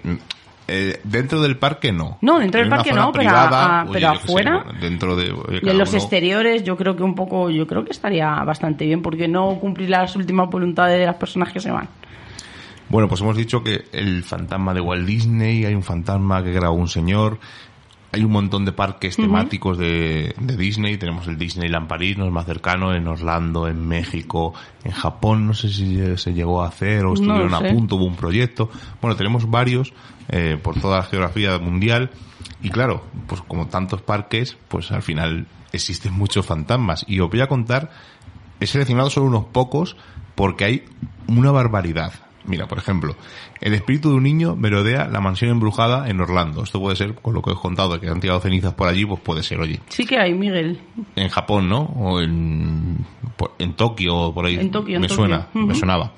[0.66, 2.16] Eh, dentro del parque no.
[2.22, 4.62] No, dentro del parque no, pero a- pero sé, afuera.
[4.64, 5.30] bueno, dentro de.
[5.30, 7.90] oye, Y cada en los uno- exteriores yo creo que un poco, yo creo que
[7.92, 11.88] estaría bastante bien, porque no cumplir las últimas voluntades de las personas que se van.
[12.88, 16.76] Bueno, pues hemos dicho que el fantasma de Walt Disney, hay un fantasma que grabó
[16.76, 17.38] un señor,
[18.12, 22.30] hay un montón de parques temáticos de, de Disney, tenemos el Disneyland París, no es
[22.30, 24.54] más cercano, en Orlando, en México,
[24.84, 28.14] en Japón, no sé si se llegó a hacer o estuvieron a punto, hubo un
[28.16, 28.70] proyecto.
[29.02, 29.92] Bueno, tenemos varios
[30.28, 32.10] eh, por toda la geografía mundial
[32.62, 37.40] y claro, pues como tantos parques, pues al final existen muchos fantasmas y os voy
[37.40, 37.90] a contar,
[38.60, 39.96] he seleccionado solo unos pocos
[40.34, 40.84] porque hay
[41.26, 42.12] una barbaridad.
[42.46, 43.16] Mira, por ejemplo,
[43.62, 46.62] el espíritu de un niño merodea la mansión embrujada en Orlando.
[46.62, 49.06] Esto puede ser, con lo que os he contado, que han tirado cenizas por allí,
[49.06, 50.78] pues puede ser, oye, Sí que hay, Miguel.
[51.16, 51.80] en Japón, ¿no?
[51.96, 52.98] O en,
[53.58, 54.56] en Tokio o por ahí.
[54.56, 55.24] En Tokio, en me Tokio.
[55.24, 56.12] suena, me sonaba.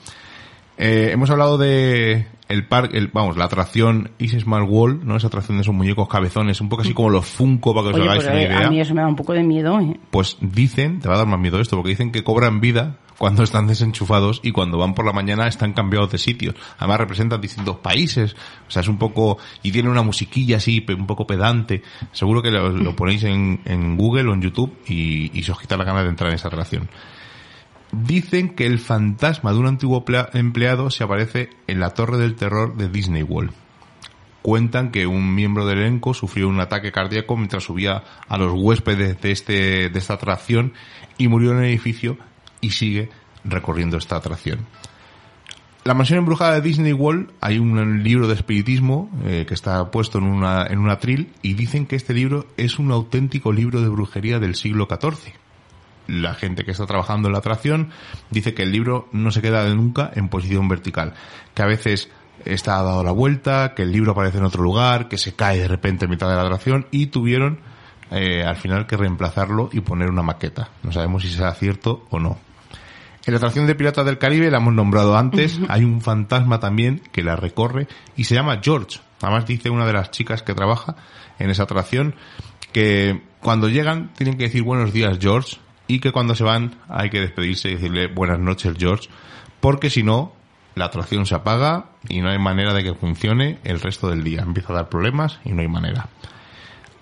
[0.79, 5.17] Eh, hemos hablado de el parque, el, vamos, la atracción Is Smart Wall, ¿no?
[5.17, 8.01] Esa atracción de esos muñecos cabezones, un poco así como los Funko para que os
[8.01, 8.67] Oye, hagáis una eh, idea.
[8.67, 9.81] a mí eso me da un poco de miedo.
[9.81, 9.99] ¿eh?
[10.11, 13.43] Pues dicen, te va a dar más miedo esto, porque dicen que cobran vida cuando
[13.43, 16.55] están desenchufados y cuando van por la mañana están cambiados de sitio.
[16.79, 18.37] Además representan distintos países,
[18.69, 21.83] o sea, es un poco, y tiene una musiquilla así, un poco pedante.
[22.13, 25.61] Seguro que lo, lo ponéis en, en Google o en YouTube y, y se os
[25.61, 26.89] quita la gana de entrar en esa atracción.
[28.05, 32.35] Dicen que el fantasma de un antiguo plea- empleado se aparece en la Torre del
[32.35, 33.53] Terror de Disney World.
[34.43, 39.19] Cuentan que un miembro del elenco sufrió un ataque cardíaco mientras subía a los huéspedes
[39.23, 40.75] de, este, de esta atracción
[41.17, 42.19] y murió en el edificio
[42.61, 43.09] y sigue
[43.45, 44.67] recorriendo esta atracción.
[45.85, 50.19] La mansión embrujada de Disney World hay un libro de espiritismo eh, que está puesto
[50.19, 53.89] en una, en un atril y dicen que este libro es un auténtico libro de
[53.89, 55.33] brujería del siglo XIV
[56.07, 57.91] la gente que está trabajando en la atracción
[58.31, 61.15] dice que el libro no se queda nunca en posición vertical,
[61.55, 62.11] que a veces
[62.45, 65.69] está dado la vuelta, que el libro aparece en otro lugar, que se cae de
[65.69, 67.61] repente en mitad de la atracción y tuvieron
[68.11, 70.71] eh, al final que reemplazarlo y poner una maqueta.
[70.83, 72.39] No sabemos si será cierto o no.
[73.27, 77.03] En la atracción de Piratas del Caribe, la hemos nombrado antes, hay un fantasma también
[77.11, 79.01] que la recorre y se llama George.
[79.21, 80.95] Además dice una de las chicas que trabaja
[81.41, 82.15] en esa atracción
[82.73, 85.57] que cuando llegan tienen que decir buenos días George
[85.89, 89.09] y que cuando se van hay que despedirse y decirle buenas noches George
[89.61, 90.33] porque si no
[90.75, 94.43] la atracción se apaga y no hay manera de que funcione el resto del día.
[94.43, 96.09] Empieza a dar problemas y no hay manera.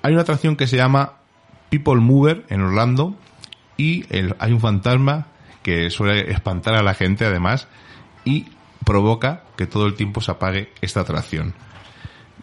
[0.03, 1.15] Hay una atracción que se llama
[1.71, 3.17] People Mover en Orlando
[3.77, 5.27] y el- hay un fantasma
[5.65, 7.67] que suele espantar a la gente además
[8.25, 8.47] y
[8.85, 11.55] provoca que todo el tiempo se apague esta atracción.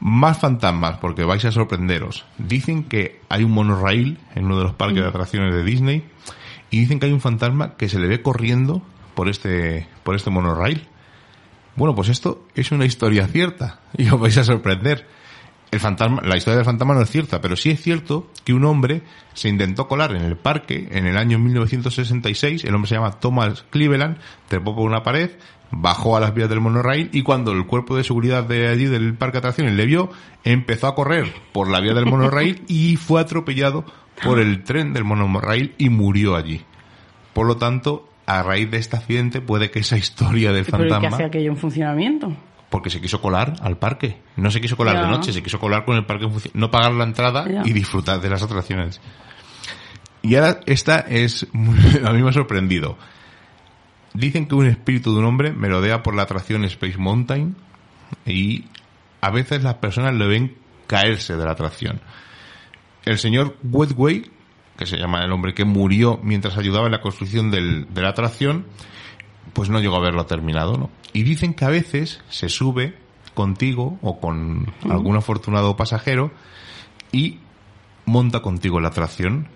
[0.02, 2.26] Más fantasmas, porque vais a sorprenderos.
[2.39, 6.04] Dicen que hay un monorail en uno de los parques de atracciones de Disney
[6.72, 8.82] y dicen que hay un fantasma que se le ve corriendo
[9.14, 10.88] por este, por este monorail.
[11.76, 15.08] Bueno, pues esto es una historia cierta y os vais a sorprender.
[15.72, 18.65] El fantasma, la historia del fantasma no es cierta, pero sí es cierto que un
[18.65, 19.03] hombre
[19.34, 22.65] se intentó colar en el parque en el año 1966.
[22.65, 24.17] El hombre se llama Thomas Cleveland,
[24.49, 25.32] trepó por una pared,
[25.72, 29.13] bajó a las vías del monorail y cuando el cuerpo de seguridad de allí del
[29.13, 30.09] parque de atracciones le vio,
[30.43, 33.86] empezó a correr por la vía del monorail y fue atropellado
[34.24, 36.65] por el tren del monorail y murió allí.
[37.32, 40.88] Por lo tanto, a raíz de este accidente puede que esa historia del Pero ¿y
[40.88, 42.36] qué fantasma hace aquello en funcionamiento?
[42.72, 44.19] Porque se quiso colar al parque.
[44.38, 46.72] No se quiso colar de noche, se quiso colar con el parque en función- no
[46.72, 48.99] pagar la entrada y disfrutar de las atracciones.
[50.24, 52.97] Y ahora esta es muy- a mí me ha sorprendido.
[54.13, 57.55] Dicen que un espíritu de un hombre merodea por la atracción Space Mountain
[58.26, 58.65] y
[59.22, 60.55] a veces las personas le ven
[60.88, 62.01] caerse de la atracción.
[63.05, 64.30] El señor Wedway,
[64.78, 68.09] que se llama el hombre que murió mientras ayudaba en la construcción del- de la
[68.09, 68.65] atracción,
[69.54, 70.89] pues no llegó a verlo terminado, ¿no?
[71.14, 72.95] Y dicen que a veces se sube
[73.34, 76.32] contigo o con algún afortunado pasajero
[77.12, 77.39] y
[78.06, 79.47] monta contigo la atracción.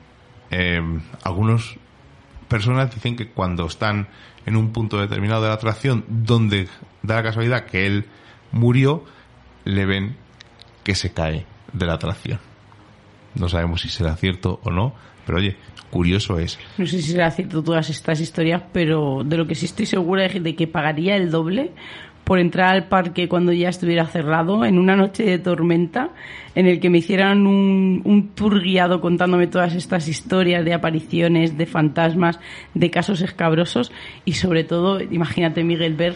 [0.51, 0.81] Eh,
[1.23, 1.75] algunas
[2.47, 4.07] personas dicen que cuando están
[4.45, 6.67] en un punto determinado de la atracción donde
[7.01, 8.05] da la casualidad que él
[8.51, 9.03] murió,
[9.63, 10.17] le ven
[10.83, 12.39] que se cae de la atracción.
[13.33, 14.93] No sabemos si será cierto o no,
[15.25, 15.57] pero oye,
[15.91, 16.59] curioso es.
[16.77, 20.25] No sé si será cierto todas estas historias, pero de lo que sí estoy segura
[20.25, 21.71] es de que pagaría el doble
[22.25, 26.09] por entrar al parque cuando ya estuviera cerrado en una noche de tormenta
[26.55, 31.55] en el que me hicieran un, un tour guiado contándome todas estas historias de apariciones,
[31.55, 32.39] de fantasmas,
[32.73, 33.91] de casos escabrosos
[34.25, 36.15] y sobre todo, imagínate Miguel ver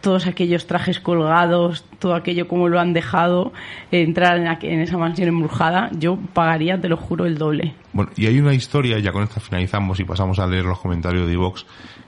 [0.00, 3.52] todos aquellos trajes colgados, todo aquello como lo han dejado,
[3.92, 7.74] eh, entrar en, esa mansión embrujada, yo pagaría, te lo juro, el doble.
[7.92, 11.28] Bueno, y hay una historia, ya con esta finalizamos y pasamos a leer los comentarios
[11.28, 11.66] de Vox,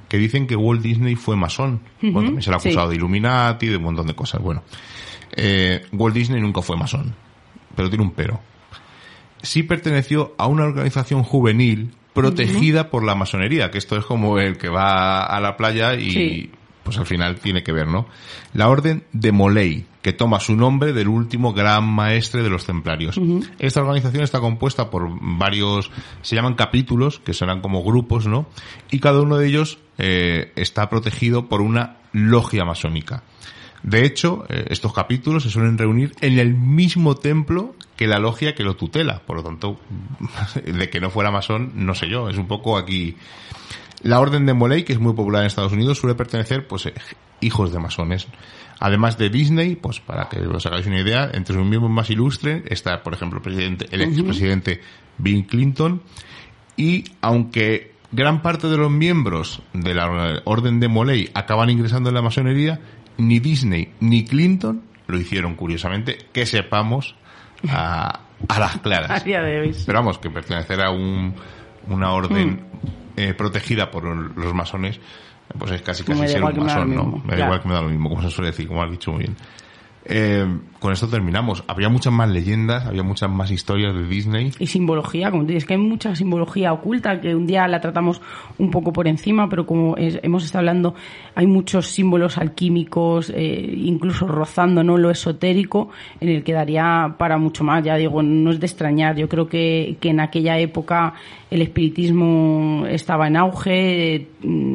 [0.09, 1.81] que dicen que Walt Disney fue masón.
[2.01, 2.69] Bueno, también se le ha sí.
[2.69, 4.41] acusado de Illuminati, de un montón de cosas.
[4.41, 4.63] Bueno,
[5.35, 7.15] eh, Walt Disney nunca fue masón,
[7.75, 8.41] pero tiene un pero.
[9.43, 14.59] Sí perteneció a una organización juvenil protegida por la masonería, que esto es como el
[14.59, 16.51] que va a la playa y Sí.
[16.83, 18.07] Pues al final tiene que ver, ¿no?
[18.55, 23.21] La orden de Molay, que toma su nombre del último gran maestre de los templarios.
[23.59, 25.91] Esta organización está compuesta por varios,
[26.23, 28.47] se llaman capítulos, que serán como grupos, ¿no?
[28.91, 33.23] Y cada uno de ellos eh, está protegido por una logia masónica.
[33.83, 38.55] De hecho, eh, estos capítulos se suelen reunir en el mismo templo que la logia
[38.55, 39.21] que lo tutela.
[39.27, 39.81] Por lo tanto,
[40.65, 42.29] de que no fuera masón, no sé yo.
[42.29, 43.17] Es un poco aquí.
[44.03, 46.95] La orden de Molay, que es muy popular en Estados Unidos, suele pertenecer, pues, eh,
[47.41, 48.27] hijos de masones.
[48.81, 52.65] Además de Disney, pues, para que os hagáis una idea, entre sus miembros más ilustres
[52.67, 54.81] está, por ejemplo, el presidente, el expresidente
[55.19, 56.03] Bill Clinton.
[56.77, 62.15] Y aunque gran parte de los miembros de la Orden de Moley acaban ingresando en
[62.17, 62.81] la masonería,
[63.19, 67.15] ni Disney ni Clinton lo hicieron, curiosamente, que sepamos
[67.69, 69.11] a, a las claras.
[69.23, 69.75] A día de hoy.
[69.75, 69.85] sí.
[69.87, 71.35] Pero vamos, que pertenecer a un,
[71.89, 72.49] una orden
[72.83, 73.02] Mm.
[73.17, 75.01] Eh, protegida por los masones,
[75.59, 77.05] pues es casi casi ser un masón, ¿no?
[77.25, 77.45] Me da claro.
[77.45, 79.37] igual que me da lo mismo, como se suele decir, como has dicho muy bien.
[80.05, 80.45] Eh,
[80.81, 81.63] con esto terminamos.
[81.69, 84.51] Había muchas más leyendas, había muchas más historias de Disney.
[84.59, 88.21] y simbología, como tú dices, que hay mucha simbología oculta que un día la tratamos
[88.59, 90.97] un poco por encima, pero como es- hemos estado hablando,
[91.37, 94.99] hay muchos símbolos alquímicos, eh, incluso rozando ¿no?
[94.99, 97.85] lo esotérico, en el que daría para mucho más.
[97.85, 99.15] Ya digo, no es de extrañar.
[99.17, 101.15] Yo creo que, que en aquella época
[101.53, 104.27] el espiritismo estaba en auge, eh,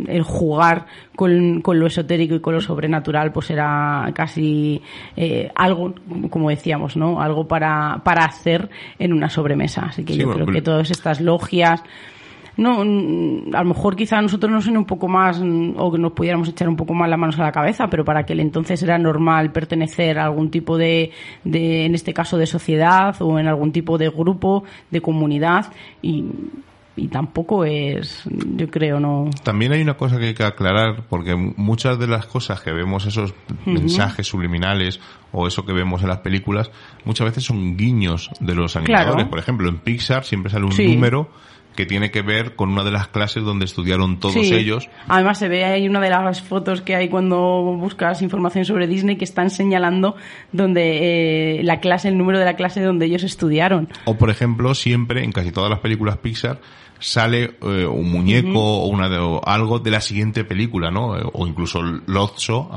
[0.07, 4.82] el jugar con, con lo esotérico y con lo sobrenatural, pues era casi
[5.15, 5.95] eh, algo,
[6.30, 7.19] como decíamos, ¿no?
[7.21, 8.69] Algo para, para hacer
[8.99, 9.88] en una sobremesa.
[9.88, 11.84] Así que Sí, yo bueno, creo que pero- todas estas logias,
[12.58, 15.39] no, a lo mejor quizá nosotros nos suene un poco más,
[15.78, 18.22] o que nos pudiéramos echar un poco más las manos a la cabeza, pero para
[18.22, 21.12] aquel entonces era normal pertenecer a algún tipo de,
[21.43, 26.26] de, en este caso, de sociedad o en algún tipo de grupo, de comunidad, y,
[26.95, 28.24] y tampoco es,
[28.55, 29.30] yo creo, no.
[29.43, 33.05] También hay una cosa que hay que aclarar, porque muchas de las cosas que vemos,
[33.05, 33.36] esos
[33.68, 34.99] mensajes subliminales
[35.32, 36.72] o eso que vemos en las películas,
[37.05, 39.14] muchas veces son guiños de los animadores.
[39.14, 39.30] Claro.
[39.30, 40.88] Por ejemplo, en Pixar siempre sale un Sí.
[40.95, 41.30] número
[41.78, 44.53] que tiene que ver con una de las clases donde estudiaron todos Sí.
[44.53, 44.89] ellos.
[45.07, 47.38] Además se ve ahí una de las fotos que hay cuando
[47.78, 50.15] buscas información sobre Disney que están señalando
[50.51, 53.88] donde eh, la clase, el número de la clase donde ellos estudiaron.
[54.05, 56.59] O, por ejemplo, siempre, en casi todas las películas Pixar,
[56.99, 61.15] sale eh, un muñeco o, una de, o algo de la siguiente película, ¿no?
[61.15, 62.71] Eh, O incluso Lotso,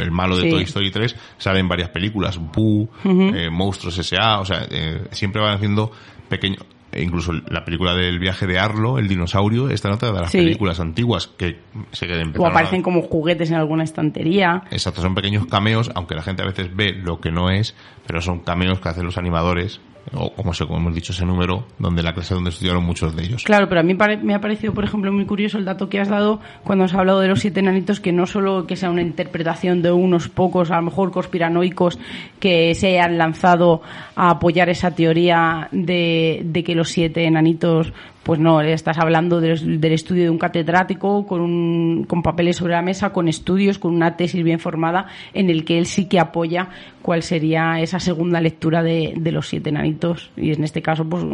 [0.00, 0.50] el malo de Sí.
[0.50, 2.36] Toy Story 3, sale en varias películas.
[2.36, 4.66] Boo, eh, Monstruos S.A., o sea,
[5.12, 5.92] siempre van haciendo
[6.28, 6.64] pequeños...
[6.92, 10.30] e Incluso la película del viaje de Arlo, el dinosaurio, está en otra de las
[10.30, 10.38] Sí.
[10.38, 11.58] películas antiguas que
[11.92, 14.64] se queden O aparecen como juguetes en alguna estantería.
[14.70, 17.74] Exacto, son pequeños cameos, aunque la gente a veces ve lo que no es,
[18.06, 19.80] pero son cameos que hacen los animadores,
[20.12, 23.22] o como, se, como hemos dicho, ese número, donde la clase donde estudiaron muchos de
[23.24, 23.44] ellos.
[23.44, 26.08] Claro, pero a mí me ha parecido, por ejemplo, muy curioso el dato que has
[26.08, 29.82] dado cuando has hablado de los siete enanitos, que no solo que sea una interpretación
[29.82, 31.98] de unos pocos, a lo mejor conspiranoicos,
[32.38, 33.82] que se hayan lanzado
[34.16, 37.92] a apoyar esa teoría de, de que los siete enanitos,
[38.22, 42.74] pues no, estás hablando del, del estudio de un catedrático con, un, con papeles sobre
[42.74, 46.20] la mesa, con estudios, con una tesis bien formada, en el que él sí que
[46.20, 46.68] apoya
[47.02, 51.24] cuál sería esa segunda lectura de, de los siete enanitos, y en este caso, pues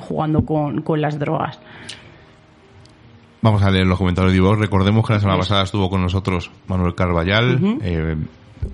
[0.00, 1.58] jugando con, con las drogas.
[3.40, 4.58] Vamos a leer los comentarios de Ivox.
[4.58, 8.16] Recordemos que la semana pasada estuvo con nosotros Manuel Carballal, eh,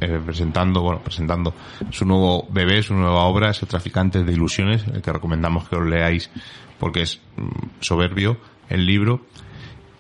[0.01, 1.53] eh, presentando, bueno, presentando
[1.91, 5.85] su nuevo bebé, su nueva obra, ese Traficantes de Ilusiones, el que recomendamos que os
[5.85, 6.31] leáis
[6.79, 9.27] porque es mm, soberbio el libro.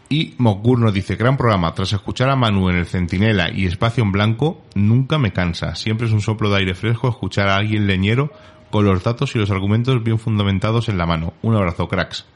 [0.09, 4.05] Y Mokur nos dice, gran programa, tras escuchar a Manu en el Centinela y Espacio
[4.05, 5.75] en Blanco, nunca me cansa.
[5.75, 8.31] Siempre es un soplo de aire fresco escuchar a alguien leñero
[8.70, 11.33] con los datos y los argumentos bien fundamentados en la mano.
[11.43, 12.27] Un abrazo, cracks.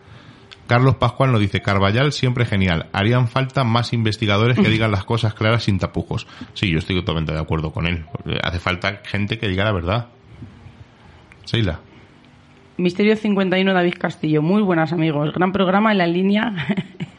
[0.69, 2.89] Carlos Pascual nos dice, Carballal siempre genial.
[2.93, 6.27] Harían falta más investigadores que digan las cosas claras sin tapujos.
[6.53, 8.05] Sí, yo estoy totalmente de acuerdo con él.
[8.43, 10.09] Hace falta gente que diga la verdad.
[11.45, 11.81] Seila.
[12.79, 16.55] Misterio 51 David Castillo, muy buenas amigos, gran programa en la línea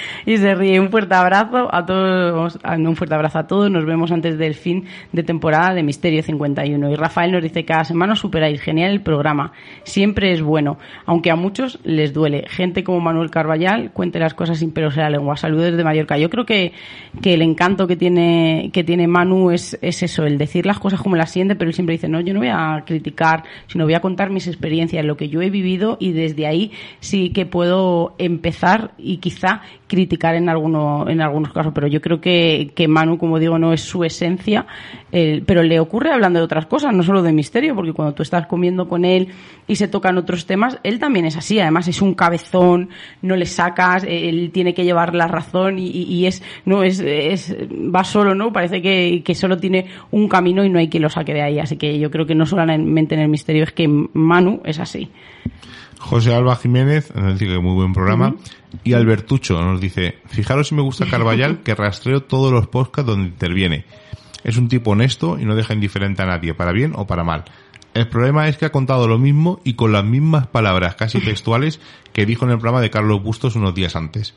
[0.26, 0.80] y se ríe.
[0.80, 3.70] Un fuerte abrazo a todos, un fuerte abrazo a todos.
[3.70, 6.90] Nos vemos antes del fin de temporada de Misterio 51.
[6.90, 9.52] Y Rafael nos dice cada semana superáis, genial el programa,
[9.84, 12.44] siempre es bueno, aunque a muchos les duele.
[12.48, 15.36] Gente como Manuel Carballal cuente las cosas sin pelos en la lengua.
[15.36, 16.18] Saludos desde Mallorca.
[16.18, 16.72] Yo creo que,
[17.22, 21.00] que el encanto que tiene que tiene Manu es, es eso, el decir las cosas
[21.00, 23.94] como las siente, pero él siempre dice no, yo no voy a criticar, sino voy
[23.94, 28.14] a contar mis experiencias, lo que yo he vivido y desde ahí sí que puedo
[28.18, 33.18] empezar y quizá criticar en alguno, en algunos casos, pero yo creo que, que Manu,
[33.18, 34.66] como digo, no es su esencia,
[35.12, 38.22] el- pero le ocurre hablando de otras cosas, no solo de misterio, porque cuando tú
[38.24, 39.28] estás comiendo con él
[39.68, 42.88] y se tocan otros temas, él también es así, además es un cabezón,
[43.22, 46.98] no le sacas, él tiene que llevar la razón y, y- y es, no es,
[46.98, 48.52] es, va solo, ¿no?
[48.52, 51.58] Parece que, que solo tiene un camino y no hay quien lo saque de ahí,
[51.60, 55.08] así que yo creo que no solamente en el misterio es que Manu es así.
[55.98, 58.34] José Alba Jiménez nos dice que muy buen programa.
[58.84, 63.28] Y Albertucho nos dice, fijaros si me gusta Carballal, que rastreo todos los podcasts donde
[63.28, 63.84] interviene.
[64.44, 67.44] Es un tipo honesto y no deja indiferente a nadie, para bien o para mal.
[67.94, 71.80] El problema es que ha contado lo mismo y con las mismas palabras casi textuales
[72.12, 74.34] que dijo en el programa de Carlos Bustos unos días antes.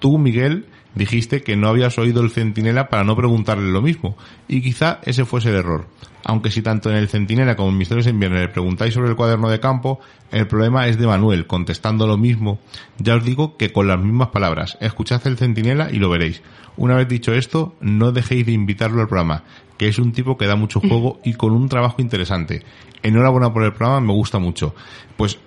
[0.00, 4.16] Tú, Miguel, dijiste que no habías oído el centinela para no preguntarle lo mismo.
[4.48, 5.86] Y quizá ese fuese el error.
[6.24, 9.16] Aunque si tanto en el centinela como en Misterios en Viernes le preguntáis sobre el
[9.16, 12.60] cuaderno de campo, el problema es de Manuel, contestando lo mismo.
[12.98, 14.78] Ya os digo que con las mismas palabras.
[14.80, 16.42] Escuchad el centinela y lo veréis.
[16.76, 19.44] Una vez dicho esto, no dejéis de invitarlo al programa,
[19.76, 22.62] que es un tipo que da mucho juego y con un trabajo interesante.
[23.02, 24.74] Enhorabuena por el programa, me gusta mucho.
[25.16, 25.38] Pues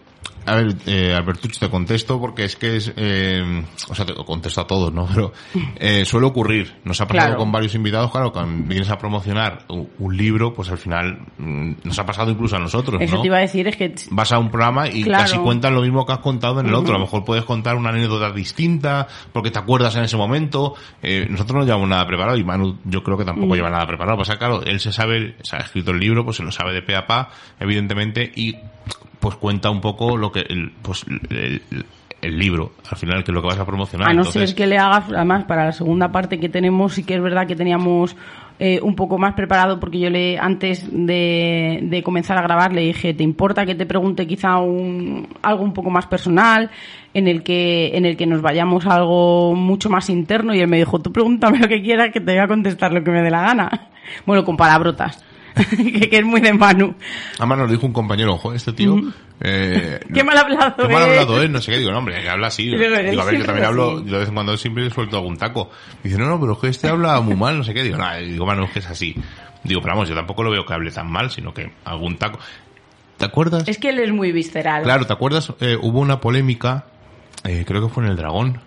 [0.45, 4.61] a ver, eh, Albertucho, te contesto porque es que es, eh, o sea, te contesto
[4.61, 5.07] a todos, ¿no?
[5.13, 5.33] Pero
[5.75, 6.75] eh, suele ocurrir.
[6.83, 7.39] Nos ha pasado Claro.
[7.39, 11.71] con varios invitados, claro, cuando vienes a promocionar un, un libro, pues al final mm,
[11.83, 13.21] nos ha pasado incluso a nosotros, Eso ¿no?
[13.21, 15.23] te iba a decir, es que Vas a un programa y Claro.
[15.23, 16.95] casi cuentan lo mismo que has contado en el otro.
[16.95, 20.73] A lo mejor puedes contar una anécdota distinta porque te acuerdas en ese momento.
[21.01, 24.17] Eh, nosotros no llevamos nada preparado y Manu yo creo que tampoco lleva nada preparado.
[24.17, 26.81] Pasa claro, él se sabe, se ha escrito el libro, pues se lo sabe de
[26.81, 27.29] pe a pa,
[27.59, 28.55] evidentemente, y
[29.25, 31.59] pues cuenta un poco lo que, el, pues el,
[32.21, 34.07] el libro, al final, que es lo que vas a promocionar.
[34.07, 37.03] A no Entonces, ser que le hagas, además, para la segunda parte que tenemos, sí
[37.03, 38.15] que es verdad que teníamos
[38.59, 42.81] eh, un poco más preparado, porque yo le, antes de, de comenzar a grabar, le
[42.81, 46.69] dije, ¿te importa que te pregunte quizá un, algo un poco más personal?
[47.15, 50.67] En el que, en el que nos vayamos a algo mucho más interno, y él
[50.67, 53.23] me dijo, tú pregúntame lo que quieras, que te voy a contestar lo que me
[53.23, 53.89] dé la gana.
[54.27, 55.25] Bueno, con palabrotas.
[55.77, 56.95] que, que es muy de Manu.
[57.39, 58.97] Además nos dijo un compañero, ojo, este tío...
[59.41, 61.47] eh, Qué mal hablado, Qué mal hablado, ¿eh?
[61.49, 61.77] No sé qué.
[61.79, 62.65] Digo, no, hombre, que habla así.
[62.65, 65.69] Digo, a ver, yo también es hablo, de vez en cuando siempre suelto algún taco.
[66.03, 67.83] Dice, no, no, pero es que este habla muy mal, no sé qué.
[67.83, 69.15] Digo, no, digo, bueno, es que es así.
[69.63, 72.37] Digo, pero vamos, yo tampoco lo veo que hable tan mal, sino que algún taco.
[73.17, 73.67] ¿Te acuerdas?
[73.67, 74.83] Es que él es muy visceral.
[74.83, 75.53] Claro, ¿te acuerdas?
[75.61, 76.85] Eh, hubo una polémica,
[77.45, 78.59] eh, creo que fue en el Dragón.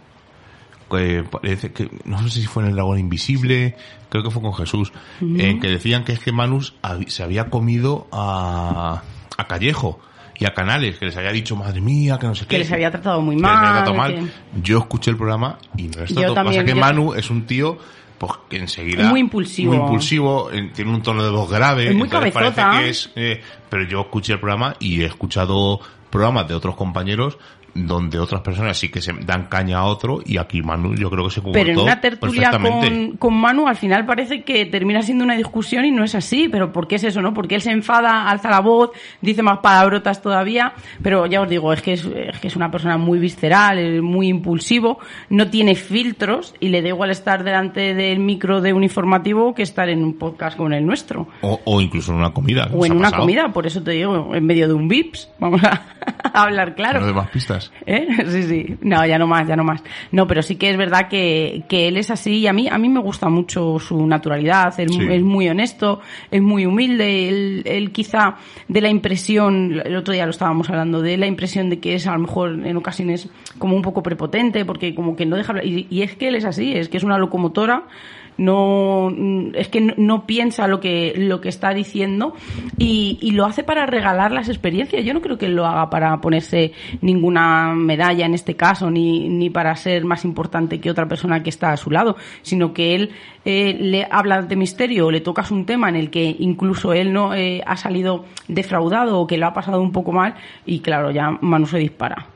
[0.90, 3.76] Que parece que, no sé si fue en el Dragón Invisible,
[4.08, 7.50] creo que fue con Jesús, en que decían que es que Manus hab- se había
[7.50, 9.02] comido a,
[9.36, 10.00] a Callejo
[10.38, 12.50] y a Canales, que les había dicho, madre mía, que no sé qué.
[12.50, 13.72] Que les había tratado muy Que les había mal.
[13.74, 14.14] tratado mal.
[14.14, 16.34] que- Yo escuché el programa y no es tanto.
[16.34, 17.76] Pasa que yo- Manu es un tío
[18.18, 19.72] pues que enseguida muy impulsivo.
[19.74, 22.36] muy impulsivo eh, tiene un tono de voz grave Es muy parece
[22.80, 25.78] que es eh, pero yo escuché el programa y he escuchado
[26.10, 27.38] programas de otros compañeros
[27.86, 31.24] donde otras personas sí que se dan caña a otro y aquí Manu yo creo
[31.24, 35.02] que se comportó Pero en una tertulia con, con Manu al final parece que termina
[35.02, 36.48] siendo una discusión y no es así.
[36.48, 37.34] Pero ¿por qué es eso, no?
[37.34, 40.72] Porque él se enfada, alza la voz, dice más palabrotas todavía.
[41.02, 44.02] Pero ya os digo, es que es, es que es una persona muy visceral, es
[44.02, 44.98] muy impulsivo,
[45.30, 49.62] no tiene filtros y le da igual estar delante del micro de un informativo que
[49.62, 51.28] estar en un podcast como el nuestro.
[51.42, 53.22] o, o incluso en una comida O en una pasado.
[53.22, 55.30] comida, por eso te digo, en medio de un VIPS.
[55.38, 55.82] Vamos a,
[56.32, 57.00] a hablar claro.
[57.00, 58.06] no de más pistas ¿Eh?
[58.28, 58.76] Sí, sí.
[58.82, 59.82] No, ya no más, ya no más.
[60.12, 62.78] No, pero sí que es verdad que, que él es así y a mí, a
[62.78, 64.78] mí me gusta mucho su naturalidad.
[64.78, 65.06] Él Sí.
[65.10, 66.00] es muy honesto,
[66.30, 67.28] es muy humilde.
[67.28, 68.36] Él, él quizá
[68.68, 72.06] de la impresión, el otro día lo estábamos hablando, de la impresión de que es
[72.06, 75.66] a lo mejor en ocasiones como un poco prepotente porque como que no deja hablar.
[75.66, 77.84] Y, y es que él es así, es que es una locomotora
[78.38, 79.10] no
[79.54, 82.34] es que no, no piensa lo que lo que está diciendo
[82.78, 85.04] y, y lo hace para regalar las experiencias.
[85.04, 86.72] Yo no creo que lo haga para ponerse
[87.02, 91.50] ninguna medalla en este caso ni, ni para ser más importante que otra persona que
[91.50, 93.10] está a su lado sino que él
[93.44, 97.34] eh, le habla de misterio le tocas un tema en el que incluso él no
[97.34, 100.34] eh, ha salido defraudado o que lo ha pasado un poco mal
[100.66, 102.26] y claro ya Manu se dispara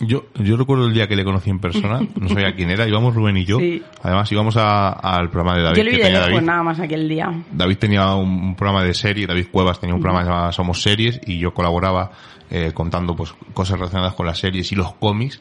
[0.00, 3.14] Yo, yo recuerdo el día que le conocí en persona, no sabía quién era, íbamos
[3.14, 3.58] Rubén y yo.
[3.58, 3.82] Sí.
[4.02, 6.46] Además íbamos a- al programa de David yo vi que de tenía lejos David.
[6.46, 10.00] nada más aquel día David tenía un, un programa de serie, David Cuevas tenía un
[10.00, 12.12] programa llamado Somos Series y yo colaboraba
[12.50, 15.40] eh, contando pues cosas relacionadas con las series y los cómics.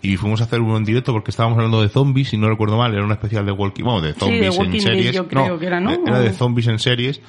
[0.00, 2.76] Y fuimos a hacer uno en directo porque estábamos hablando de zombies, si no recuerdo
[2.78, 5.12] mal, era una especial de Walking, bueno, de Sí, de zombies en series.
[5.14, 5.90] yo creo que era, ¿no?
[5.90, 7.20] Era de zombies en series.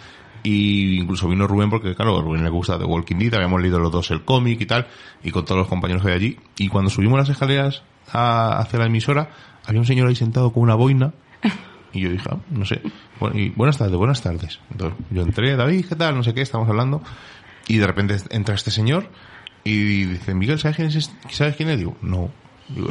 [0.44, 3.80] Y incluso vino Rubén porque, claro, a Rubén le gusta de Walking Dead, habíamos leído
[3.80, 4.88] los dos el cómic y tal,
[5.24, 6.38] y con todos los compañeros que hay allí.
[6.58, 9.30] Y cuando subimos las escaleras a- hacia la emisora,
[9.66, 11.14] había un señor ahí sentado con una boina,
[11.94, 12.82] y yo dije, ah, no sé,
[13.20, 14.60] bueno, y buenas tardes, buenas tardes.
[14.72, 16.16] Entonces, yo entré, David, ¿qué tal?
[16.16, 17.02] No sé qué, estamos hablando,
[17.68, 19.10] y de repente entra este señor,
[19.64, 20.96] y dice, Miguel, ¿sabes quién es?
[20.96, 21.16] este?
[21.34, 21.78] ¿Sabes quién es?
[21.80, 22.30] Digo, no.
[22.70, 22.90] Digo,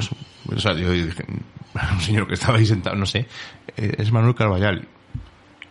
[0.55, 1.25] o sea, yo dije,
[1.95, 3.27] un señor que estaba ahí sentado, no sé,
[3.77, 4.87] eh, es Manuel Carballal.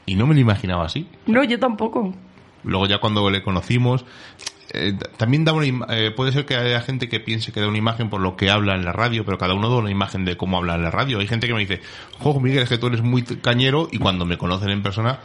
[0.07, 1.07] Y no me lo imaginaba así.
[1.27, 2.15] no yo tampoco
[2.63, 4.03] Luego ya cuando le conocimos,
[4.73, 7.77] eh, también da una eh, puede ser que haya gente que piense que da una
[7.77, 10.35] imagen por lo que habla en la radio, pero cada uno da una imagen de
[10.35, 11.19] cómo habla en la radio.
[11.19, 11.81] Hay gente que me dice,
[12.19, 15.19] jo, Miguel, es que tú eres muy cañero y cuando me conocen en persona,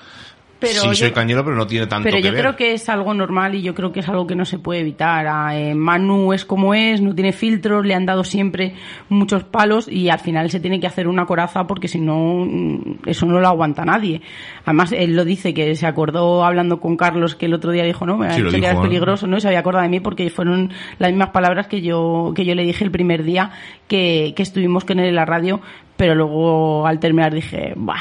[0.63, 2.41] Pero sí, yo- soy cañero, pero no tiene tanto Pero que yo ver.
[2.41, 4.81] creo que es algo normal y yo creo que es algo que no se puede
[4.81, 5.27] evitar.
[5.29, 8.75] Ah, eh, Manu es como es, no tiene filtros, le han dado siempre
[9.11, 13.01] muchos palos y al final se tiene que hacer una coraza porque si no, mm,
[13.07, 14.23] eso no lo aguanta nadie.
[14.65, 18.07] Además, él lo dice, que se acordó hablando con Carlos que el otro día dijo,
[18.07, 18.83] no, me ha Sí, dicho que dijo, ¿eh?
[18.89, 19.37] peligroso, ¿no?
[19.37, 22.55] Y se había acordado de mí porque fueron las mismas palabras que yo, que yo
[22.55, 23.51] le dije el primer día
[23.89, 25.61] que, que estuvimos con él en la radio,
[25.97, 27.97] pero luego al terminar dije, bah,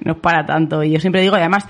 [0.00, 0.82] no es para tanto.
[0.82, 1.66] Y yo siempre digo, y además,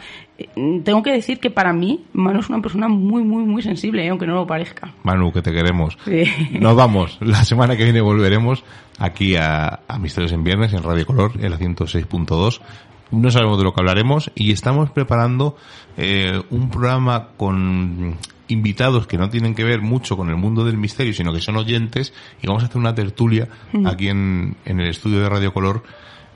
[0.84, 4.10] tengo que decir que para mí, Manu es una persona muy, muy, muy sensible, eh,
[4.10, 4.92] aunque no lo parezca.
[5.02, 5.96] Manu, que te queremos.
[6.04, 6.24] Sí.
[6.60, 7.18] Nos vamos.
[7.20, 8.64] La semana que viene volveremos
[8.98, 12.60] aquí a, a Misterios en Viernes en Radio Color, en la 106.2.
[13.12, 15.56] No sabemos de lo que hablaremos y estamos preparando
[15.96, 18.16] eh, un programa con
[18.48, 21.56] invitados que no tienen que ver mucho con el mundo del misterio, sino que son
[21.56, 22.12] oyentes
[22.42, 23.48] y vamos a hacer una tertulia
[23.84, 25.82] aquí en, en el estudio de Radio Color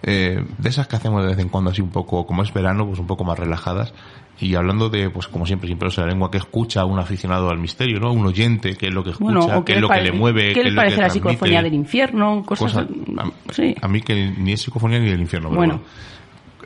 [0.02, 2.86] eh, de esas que hacemos de vez en cuando así un poco, como es verano,
[2.86, 3.92] pues un poco más relajadas
[4.40, 8.00] y hablando de, pues como siempre, siempre la lengua que escucha un aficionado al misterio,
[8.00, 8.10] ¿no?
[8.12, 10.52] Un oyente, qué es lo que escucha, Bueno, qué es le lo que le mueve,
[10.54, 12.42] ¿Qué lo parece que la psicofonía del infierno?
[12.46, 12.88] Cosas, Cosa-
[13.18, 13.74] a, sí.
[13.80, 15.74] a mí que ni es psicofonía ni del infierno, pero Bueno.
[15.74, 15.88] bueno,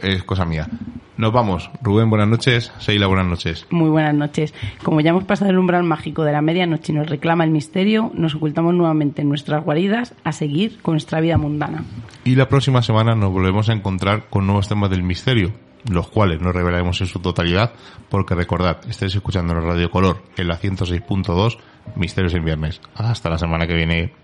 [0.02, 0.68] es cosa mía.
[1.16, 1.70] Nos vamos.
[1.80, 2.72] Rubén, buenas noches.
[2.78, 3.66] Seila, buenas noches.
[3.70, 4.52] Muy buenas noches.
[4.82, 8.10] Como ya hemos pasado el umbral mágico de la medianoche y nos reclama el misterio,
[8.14, 11.84] nos ocultamos nuevamente en nuestras guaridas a seguir con nuestra vida mundana.
[12.24, 15.52] Y la próxima semana nos volvemos a encontrar con nuevos temas del misterio,
[15.88, 17.72] los cuales no revelaremos en su totalidad,
[18.08, 21.58] porque recordad, estáis escuchando en Radio Color, en la 106.2,
[21.94, 22.80] Misterios en Viernes.
[22.96, 24.23] Hasta la semana que viene.